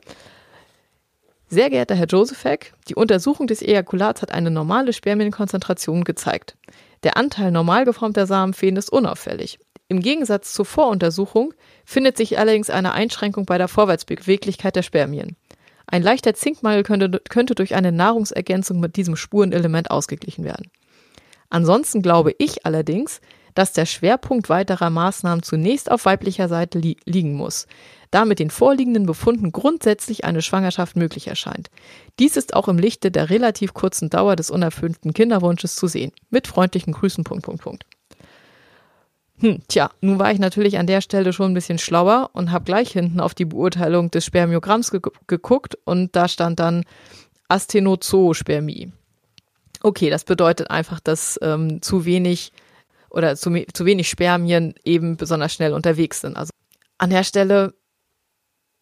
Sehr 1.47 1.69
geehrter 1.69 1.95
Herr 1.95 2.07
Josefek, 2.07 2.73
die 2.87 2.95
Untersuchung 2.95 3.47
des 3.47 3.61
Ejakulats 3.61 4.21
hat 4.21 4.31
eine 4.31 4.49
normale 4.49 4.93
Spermienkonzentration 4.93 6.03
gezeigt. 6.03 6.55
Der 7.03 7.17
Anteil 7.17 7.51
normal 7.51 7.85
geformter 7.85 8.25
Samenfäden 8.25 8.77
ist 8.77 8.89
unauffällig. 8.89 9.59
Im 9.87 9.99
Gegensatz 9.99 10.53
zur 10.53 10.65
Voruntersuchung 10.65 11.53
findet 11.83 12.17
sich 12.17 12.39
allerdings 12.39 12.71
eine 12.71 12.93
Einschränkung 12.93 13.45
bei 13.45 13.59
der 13.59 13.67
Vorwärtsbeweglichkeit 13.67 14.75
der 14.75 14.81
Spermien. 14.81 15.35
Ein 15.85 16.01
leichter 16.01 16.33
Zinkmangel 16.33 16.81
könnte, 16.81 17.21
könnte 17.29 17.53
durch 17.53 17.75
eine 17.75 17.91
Nahrungsergänzung 17.91 18.79
mit 18.79 18.95
diesem 18.95 19.15
Spurenelement 19.15 19.91
ausgeglichen 19.91 20.43
werden. 20.43 20.71
Ansonsten 21.49 22.01
glaube 22.01 22.33
ich 22.39 22.65
allerdings, 22.65 23.21
dass 23.55 23.73
der 23.73 23.85
Schwerpunkt 23.85 24.49
weiterer 24.49 24.89
Maßnahmen 24.91 25.41
zunächst 25.41 25.89
auf 25.89 26.05
weiblicher 26.05 26.47
Seite 26.47 26.77
li 26.77 26.97
liegen 27.05 27.33
muss, 27.33 27.67
da 28.11 28.25
mit 28.25 28.39
den 28.39 28.51
vorliegenden 28.51 29.05
Befunden 29.05 29.51
grundsätzlich 29.51 30.23
eine 30.23 30.41
Schwangerschaft 30.41 30.95
möglich 30.95 31.27
erscheint. 31.27 31.69
Dies 32.19 32.37
ist 32.37 32.53
auch 32.53 32.67
im 32.67 32.77
Lichte 32.77 33.09
der 33.09 33.29
relativ 33.29 33.73
kurzen 33.73 34.09
Dauer 34.09 34.35
des 34.35 34.51
unerfüllten 34.51 35.13
Kinderwunsches 35.13 35.75
zu 35.75 35.87
sehen. 35.87 36.11
Mit 36.29 36.47
freundlichen 36.47 36.93
Grüßen. 36.93 37.23
Punkt, 37.23 37.45
Punkt, 37.45 37.63
Punkt. 37.63 37.85
Hm, 39.39 39.61
tja, 39.67 39.91
nun 39.99 40.17
war 40.17 40.31
ich 40.31 40.39
natürlich 40.39 40.77
an 40.77 40.87
der 40.87 41.01
Stelle 41.01 41.33
schon 41.33 41.51
ein 41.51 41.55
bisschen 41.55 41.77
schlauer 41.77 42.29
und 42.33 42.51
habe 42.51 42.63
gleich 42.63 42.91
hinten 42.91 43.19
auf 43.19 43.33
die 43.33 43.45
Beurteilung 43.45 44.11
des 44.11 44.25
Spermiogramms 44.25 44.91
ge 44.91 45.01
geguckt 45.27 45.77
und 45.83 46.15
da 46.15 46.27
stand 46.27 46.59
dann 46.59 46.85
Astenozospermie. 47.49 48.93
Okay, 49.81 50.09
das 50.09 50.23
bedeutet 50.23 50.71
einfach, 50.71 50.99
dass 50.99 51.37
ähm, 51.41 51.81
zu 51.81 52.05
wenig 52.05 52.53
oder 53.15 53.35
zu, 53.35 53.65
zu 53.73 53.85
wenig 53.85 54.09
Spermien 54.09 54.75
eben 54.83 55.15
besonders 55.15 55.53
schnell 55.53 55.73
unterwegs 55.73 56.21
sind. 56.21 56.35
Also 56.35 56.51
an 56.97 57.09
der 57.09 57.23
Stelle 57.23 57.73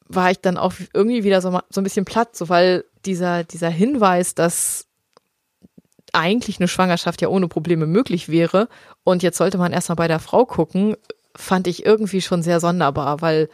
war 0.08 0.32
ich 0.32 0.40
dann 0.40 0.58
auch 0.58 0.74
irgendwie 0.94 1.24
wieder 1.24 1.40
so, 1.40 1.60
so 1.70 1.82
ein 1.82 1.84
bisschen 1.84 2.06
platt, 2.06 2.36
so 2.36 2.50
weil 2.50 2.84
dieser, 3.06 3.44
dieser 3.44 3.70
Hinweis, 3.70 4.36
dass 4.36 4.88
eigentlich 6.14 6.60
eine 6.60 6.68
Schwangerschaft 6.68 7.22
ja 7.22 7.28
ohne 7.28 7.48
Probleme 7.48 7.86
möglich 7.86 8.30
wäre 8.30 8.70
und 9.04 9.24
jetzt 9.24 9.38
sollte 9.38 9.58
man 9.58 9.72
erstmal 9.72 9.96
bei 9.96 10.08
der 10.08 10.20
Frau 10.20 10.46
gucken, 10.46 10.96
fand 11.36 11.68
ich 11.68 11.86
irgendwie 11.86 12.22
schon 12.22 12.44
sehr 12.44 12.60
sonderbar, 12.60 13.22
weil 13.22 13.50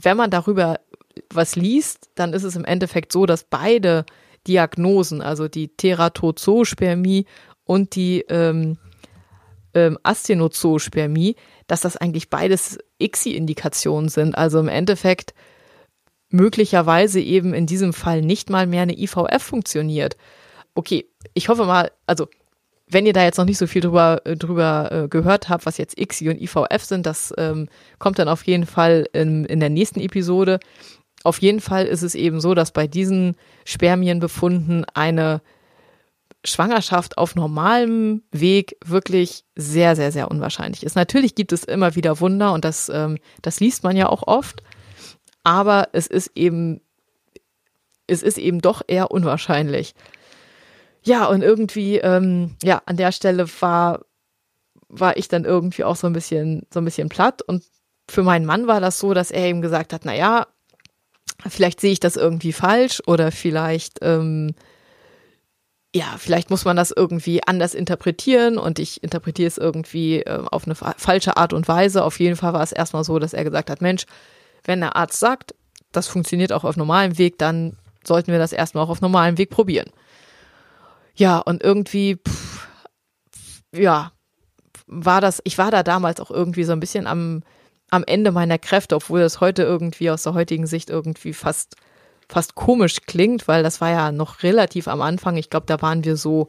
wenn 0.00 0.16
man 0.16 0.30
darüber 0.30 0.80
was 1.32 1.56
liest, 1.56 2.10
dann 2.14 2.32
ist 2.32 2.42
es 2.42 2.56
im 2.56 2.64
Endeffekt 2.64 3.12
so, 3.12 3.24
dass 3.26 3.44
beide 3.44 4.04
Diagnosen, 4.46 5.22
also 5.22 5.48
die 5.48 5.68
Teratozospermie 5.68 7.26
und 7.64 7.94
die 7.96 8.20
ähm, 8.28 8.78
ähm, 9.76 9.98
Astenozospermie, 10.02 11.36
dass 11.66 11.82
das 11.82 11.96
eigentlich 11.96 12.30
beides 12.30 12.78
ICSI-Indikationen 12.98 14.08
sind. 14.08 14.36
Also 14.36 14.58
im 14.58 14.68
Endeffekt 14.68 15.34
möglicherweise 16.30 17.20
eben 17.20 17.54
in 17.54 17.66
diesem 17.66 17.92
Fall 17.92 18.22
nicht 18.22 18.50
mal 18.50 18.66
mehr 18.66 18.82
eine 18.82 18.98
IVF 18.98 19.42
funktioniert. 19.42 20.16
Okay, 20.74 21.06
ich 21.34 21.48
hoffe 21.48 21.66
mal, 21.66 21.92
also 22.06 22.26
wenn 22.88 23.06
ihr 23.06 23.12
da 23.12 23.22
jetzt 23.22 23.36
noch 23.36 23.44
nicht 23.44 23.58
so 23.58 23.66
viel 23.66 23.82
drüber, 23.82 24.22
äh, 24.24 24.36
drüber 24.36 24.90
äh, 24.92 25.08
gehört 25.08 25.48
habt, 25.48 25.66
was 25.66 25.76
jetzt 25.76 26.00
ICSI 26.00 26.30
und 26.30 26.40
IVF 26.40 26.82
sind, 26.82 27.04
das 27.04 27.34
ähm, 27.36 27.68
kommt 27.98 28.18
dann 28.18 28.28
auf 28.28 28.44
jeden 28.46 28.66
Fall 28.66 29.06
in, 29.12 29.44
in 29.44 29.60
der 29.60 29.70
nächsten 29.70 30.00
Episode. 30.00 30.58
Auf 31.22 31.38
jeden 31.42 31.60
Fall 31.60 31.86
ist 31.86 32.02
es 32.02 32.14
eben 32.14 32.40
so, 32.40 32.54
dass 32.54 32.70
bei 32.70 32.86
diesen 32.86 33.36
Spermienbefunden 33.64 34.86
eine 34.94 35.42
Schwangerschaft 36.46 37.18
auf 37.18 37.34
normalem 37.34 38.22
Weg 38.32 38.76
wirklich 38.84 39.44
sehr, 39.54 39.96
sehr, 39.96 40.12
sehr 40.12 40.30
unwahrscheinlich 40.30 40.82
ist. 40.82 40.96
Natürlich 40.96 41.34
gibt 41.34 41.52
es 41.52 41.64
immer 41.64 41.94
wieder 41.94 42.20
Wunder 42.20 42.52
und 42.52 42.64
das, 42.64 42.88
ähm, 42.88 43.18
das 43.42 43.60
liest 43.60 43.82
man 43.82 43.96
ja 43.96 44.08
auch 44.08 44.26
oft, 44.26 44.62
aber 45.44 45.88
es 45.92 46.06
ist 46.06 46.32
eben, 46.34 46.80
es 48.06 48.22
ist 48.22 48.38
eben 48.38 48.60
doch 48.60 48.82
eher 48.86 49.10
unwahrscheinlich. 49.10 49.94
Ja, 51.02 51.26
und 51.26 51.42
irgendwie, 51.42 51.98
ähm, 51.98 52.56
ja, 52.62 52.82
an 52.86 52.96
der 52.96 53.12
Stelle 53.12 53.46
war, 53.60 54.04
war 54.88 55.16
ich 55.16 55.28
dann 55.28 55.44
irgendwie 55.44 55.84
auch 55.84 55.96
so 55.96 56.06
ein 56.06 56.12
bisschen, 56.12 56.66
so 56.72 56.80
ein 56.80 56.84
bisschen 56.84 57.08
platt 57.08 57.42
und 57.42 57.62
für 58.08 58.22
meinen 58.22 58.46
Mann 58.46 58.66
war 58.66 58.80
das 58.80 58.98
so, 58.98 59.14
dass 59.14 59.30
er 59.30 59.44
eben 59.44 59.62
gesagt 59.62 59.92
hat, 59.92 60.02
na 60.04 60.14
ja, 60.14 60.46
vielleicht 61.48 61.80
sehe 61.80 61.92
ich 61.92 62.00
das 62.00 62.16
irgendwie 62.16 62.52
falsch 62.52 63.02
oder 63.06 63.32
vielleicht, 63.32 63.98
ähm, 64.02 64.54
ja, 65.96 66.16
vielleicht 66.18 66.50
muss 66.50 66.66
man 66.66 66.76
das 66.76 66.90
irgendwie 66.90 67.42
anders 67.46 67.72
interpretieren 67.72 68.58
und 68.58 68.78
ich 68.78 69.02
interpretiere 69.02 69.48
es 69.48 69.56
irgendwie 69.56 70.20
äh, 70.20 70.44
auf 70.50 70.66
eine 70.66 70.74
fa 70.74 70.94
falsche 70.98 71.38
Art 71.38 71.54
und 71.54 71.68
Weise. 71.68 72.04
Auf 72.04 72.20
jeden 72.20 72.36
Fall 72.36 72.52
war 72.52 72.62
es 72.62 72.72
erstmal 72.72 73.02
so, 73.02 73.18
dass 73.18 73.32
er 73.32 73.44
gesagt 73.44 73.70
hat, 73.70 73.80
Mensch, 73.80 74.04
wenn 74.64 74.80
der 74.80 74.94
Arzt 74.94 75.18
sagt, 75.18 75.54
das 75.92 76.06
funktioniert 76.06 76.52
auch 76.52 76.64
auf 76.64 76.76
normalem 76.76 77.16
Weg, 77.16 77.38
dann 77.38 77.78
sollten 78.04 78.30
wir 78.30 78.38
das 78.38 78.52
erstmal 78.52 78.84
auch 78.84 78.90
auf 78.90 79.00
normalem 79.00 79.38
Weg 79.38 79.48
probieren. 79.48 79.88
Ja, 81.14 81.38
und 81.38 81.62
irgendwie, 81.62 82.16
pff, 82.16 82.68
ja, 83.72 84.12
war 84.86 85.22
das, 85.22 85.40
ich 85.44 85.56
war 85.56 85.70
da 85.70 85.82
damals 85.82 86.20
auch 86.20 86.30
irgendwie 86.30 86.64
so 86.64 86.72
ein 86.72 86.80
bisschen 86.80 87.06
am, 87.06 87.42
am 87.88 88.04
Ende 88.04 88.32
meiner 88.32 88.58
Kräfte, 88.58 88.96
obwohl 88.96 89.20
das 89.20 89.40
heute 89.40 89.62
irgendwie 89.62 90.10
aus 90.10 90.24
der 90.24 90.34
heutigen 90.34 90.66
Sicht 90.66 90.90
irgendwie 90.90 91.32
fast, 91.32 91.76
fast 92.28 92.54
komisch 92.54 92.98
klingt, 93.06 93.48
weil 93.48 93.62
das 93.62 93.80
war 93.80 93.90
ja 93.90 94.12
noch 94.12 94.42
relativ 94.42 94.88
am 94.88 95.00
Anfang. 95.00 95.36
Ich 95.36 95.50
glaube, 95.50 95.66
da 95.66 95.80
waren 95.82 96.04
wir 96.04 96.16
so, 96.16 96.46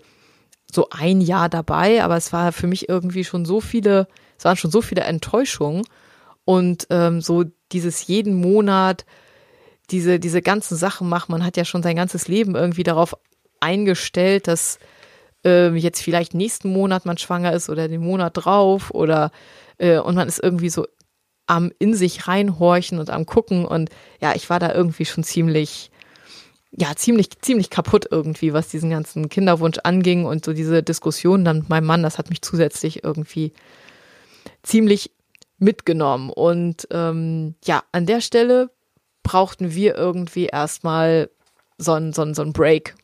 so 0.72 0.90
ein 0.90 1.22
Jahr 1.22 1.50
dabei, 1.50 2.04
aber 2.04 2.18
es 2.18 2.34
war 2.34 2.52
für 2.52 2.68
mich 2.68 2.90
irgendwie 2.90 3.24
schon 3.24 3.46
so 3.46 3.62
viele, 3.62 4.08
es 4.38 4.46
waren 4.46 4.58
schon 4.58 4.72
so 4.72 4.82
viele 4.82 5.02
Enttäuschungen 5.02 5.84
und 6.46 6.88
ähm, 6.90 7.22
so 7.22 7.46
dieses 7.72 8.08
jeden 8.08 8.36
Monat 8.40 9.06
diese, 9.90 10.20
diese 10.20 10.42
ganzen 10.42 10.76
Sachen 10.76 11.08
macht. 11.08 11.30
Man 11.30 11.46
hat 11.46 11.58
ja 11.58 11.66
schon 11.66 11.84
sein 11.84 11.96
ganzes 11.96 12.28
Leben 12.28 12.56
irgendwie 12.56 12.84
darauf 12.84 13.16
eingestellt, 13.60 14.48
dass 14.48 14.80
äh, 15.46 15.70
jetzt 15.76 16.02
vielleicht 16.02 16.34
nächsten 16.34 16.72
Monat 16.72 17.06
man 17.06 17.18
schwanger 17.18 17.54
ist 17.54 17.70
oder 17.70 17.88
den 17.88 18.02
Monat 18.02 18.34
drauf 18.36 18.92
oder 18.92 19.32
äh, 19.78 20.00
und 20.00 20.16
man 20.16 20.28
ist 20.28 20.44
irgendwie 20.44 20.70
so 20.70 20.86
am 21.48 21.72
in 21.80 21.94
sich 21.96 22.28
reinhorchen 22.28 23.00
und 23.00 23.10
am 23.10 23.26
gucken 23.26 23.66
und 23.66 23.90
ja, 24.22 24.36
ich 24.36 24.50
war 24.50 24.60
da 24.60 24.74
irgendwie 24.74 25.06
schon 25.06 25.24
ziemlich 25.24 25.92
ja, 26.72 26.96
ziemlich, 26.96 27.30
ziemlich 27.42 27.70
kaputt 27.70 28.08
irgendwie, 28.12 28.54
was 28.54 28.68
diesen 28.68 28.90
ganzen 28.90 29.30
Kinderwunsch 29.30 29.80
anging 29.84 30.26
und 30.26 30.46
so 30.46 30.54
diese 30.54 30.84
Diskussion 30.84 31.46
dann 31.46 31.60
mit 31.60 31.70
meinem 31.70 31.86
Mann, 31.86 32.04
das 32.04 32.18
hat 32.18 32.30
mich 32.30 32.42
zusätzlich 32.42 33.04
irgendwie 33.04 33.54
ziemlich 34.64 35.12
mitgenommen. 35.60 36.30
Und 36.30 36.88
ähm, 36.92 37.56
ja, 37.64 37.84
an 37.92 38.06
der 38.06 38.22
Stelle 38.22 38.70
brauchten 39.24 39.74
wir 39.74 39.96
irgendwie 39.96 40.46
erstmal 40.46 41.30
so 41.78 41.94
ein, 41.94 42.14
so 42.14 42.32
so 42.34 42.46
Break. 42.52 42.96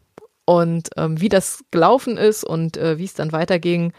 Und 0.45 0.89
ähm, 0.97 1.19
wie 1.21 1.29
das 1.29 1.63
gelaufen 1.71 2.17
ist 2.17 2.43
und 2.43 2.75
äh, 2.75 2.97
wie 2.97 3.05
es 3.05 3.13
dann 3.13 3.31
weiterging, 3.31 3.93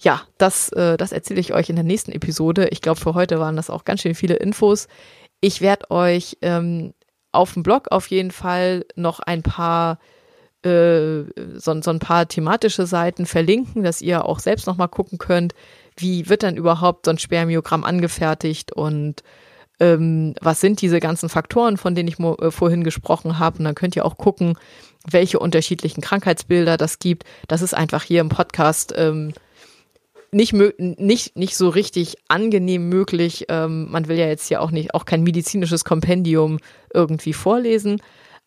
ja, 0.00 0.22
das, 0.38 0.70
äh, 0.70 0.96
das 0.96 1.12
erzähle 1.12 1.40
ich 1.40 1.52
euch 1.54 1.68
in 1.68 1.76
der 1.76 1.84
nächsten 1.84 2.12
Episode. 2.12 2.68
Ich 2.68 2.80
glaube, 2.80 3.00
für 3.00 3.14
heute 3.14 3.40
waren 3.40 3.56
das 3.56 3.70
auch 3.70 3.84
ganz 3.84 4.02
schön 4.02 4.14
viele 4.14 4.36
Infos. 4.36 4.88
Ich 5.40 5.60
werde 5.60 5.90
euch 5.90 6.38
ähm, 6.42 6.94
auf 7.32 7.54
dem 7.54 7.62
Blog 7.62 7.88
auf 7.90 8.08
jeden 8.08 8.30
Fall 8.30 8.84
noch 8.96 9.20
ein 9.20 9.42
paar 9.42 9.98
äh, 10.62 11.24
so, 11.54 11.80
so 11.80 11.90
ein 11.90 11.98
paar 11.98 12.26
thematische 12.26 12.86
Seiten 12.86 13.26
verlinken, 13.26 13.82
dass 13.82 14.02
ihr 14.02 14.24
auch 14.24 14.40
selbst 14.40 14.66
nochmal 14.66 14.88
gucken 14.88 15.18
könnt, 15.18 15.54
wie 15.96 16.28
wird 16.28 16.42
dann 16.42 16.56
überhaupt 16.56 17.06
so 17.06 17.12
ein 17.12 17.18
Spermiogramm 17.18 17.84
angefertigt 17.84 18.72
und 18.72 19.22
ähm, 19.80 20.34
was 20.40 20.60
sind 20.60 20.80
diese 20.82 20.98
ganzen 20.98 21.28
Faktoren, 21.28 21.76
von 21.76 21.94
denen 21.94 22.08
ich 22.08 22.18
äh, 22.18 22.50
vorhin 22.50 22.82
gesprochen 22.82 23.38
habe. 23.38 23.58
Und 23.58 23.64
dann 23.64 23.76
könnt 23.76 23.94
ihr 23.94 24.04
auch 24.04 24.16
gucken, 24.16 24.58
welche 25.08 25.38
unterschiedlichen 25.38 26.00
Krankheitsbilder 26.00 26.76
das 26.76 26.98
gibt. 26.98 27.24
Das 27.46 27.62
ist 27.62 27.74
einfach 27.74 28.02
hier 28.02 28.20
im 28.20 28.28
Podcast 28.28 28.92
ähm, 28.96 29.32
nicht, 30.32 30.52
nicht, 30.52 31.36
nicht 31.36 31.56
so 31.56 31.68
richtig 31.68 32.16
angenehm 32.28 32.88
möglich. 32.88 33.46
Ähm, 33.48 33.90
man 33.90 34.08
will 34.08 34.18
ja 34.18 34.26
jetzt 34.26 34.48
hier 34.48 34.60
auch 34.60 34.70
nicht, 34.70 34.94
auch 34.94 35.04
kein 35.04 35.22
medizinisches 35.22 35.84
Kompendium 35.84 36.58
irgendwie 36.92 37.32
vorlesen. 37.32 38.00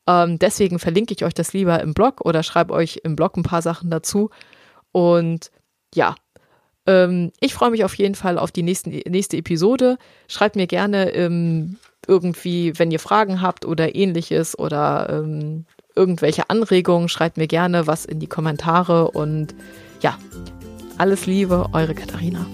Ähm, 0.08 0.40
deswegen 0.40 0.80
verlinke 0.80 1.14
ich 1.14 1.24
euch 1.24 1.34
das 1.34 1.54
lieber 1.54 1.80
im 1.82 1.94
Blog 1.94 2.22
oder 2.22 2.44
schreibe 2.44 2.74
euch 2.74 3.02
im 3.04 3.16
Blog 3.16 3.38
ein 3.38 3.44
paar 3.44 3.62
Sachen 3.62 3.90
dazu. 3.90 4.30
Und 4.92 5.52
ja, 5.94 6.16
ähm, 6.88 7.32
ich 7.40 7.54
freue 7.54 7.72
mich 7.72 7.84
auf 7.84 7.96
jeden 7.96 8.16
Fall 8.16 8.38
auf 8.38 8.52
die 8.52 8.64
nächsten, 8.64 8.90
nächste 8.90 9.38
Episode. 9.38 9.98
Schreibt 10.28 10.56
mir 10.56 10.68
gerne 10.68 11.12
ähm, 11.12 11.78
irgendwie, 12.08 12.78
wenn 12.78 12.92
ihr 12.92 13.00
Fragen 13.00 13.42
habt 13.42 13.66
oder 13.66 13.96
ähnliches 13.96 14.58
oder 14.58 15.08
ähm, 15.10 15.66
irgendwelche 15.96 16.50
Anregungen, 16.50 17.10
schreibt 17.10 17.38
mir 17.38 17.48
gerne 17.48 17.86
was 17.88 18.06
in 18.06 18.20
die 18.20 18.28
Kommentare 18.28 19.12
und 19.12 19.54
ja, 20.02 20.18
alles 21.02 21.26
Liebe, 21.26 21.66
eure 21.74 21.96
Katharina. 21.96 22.46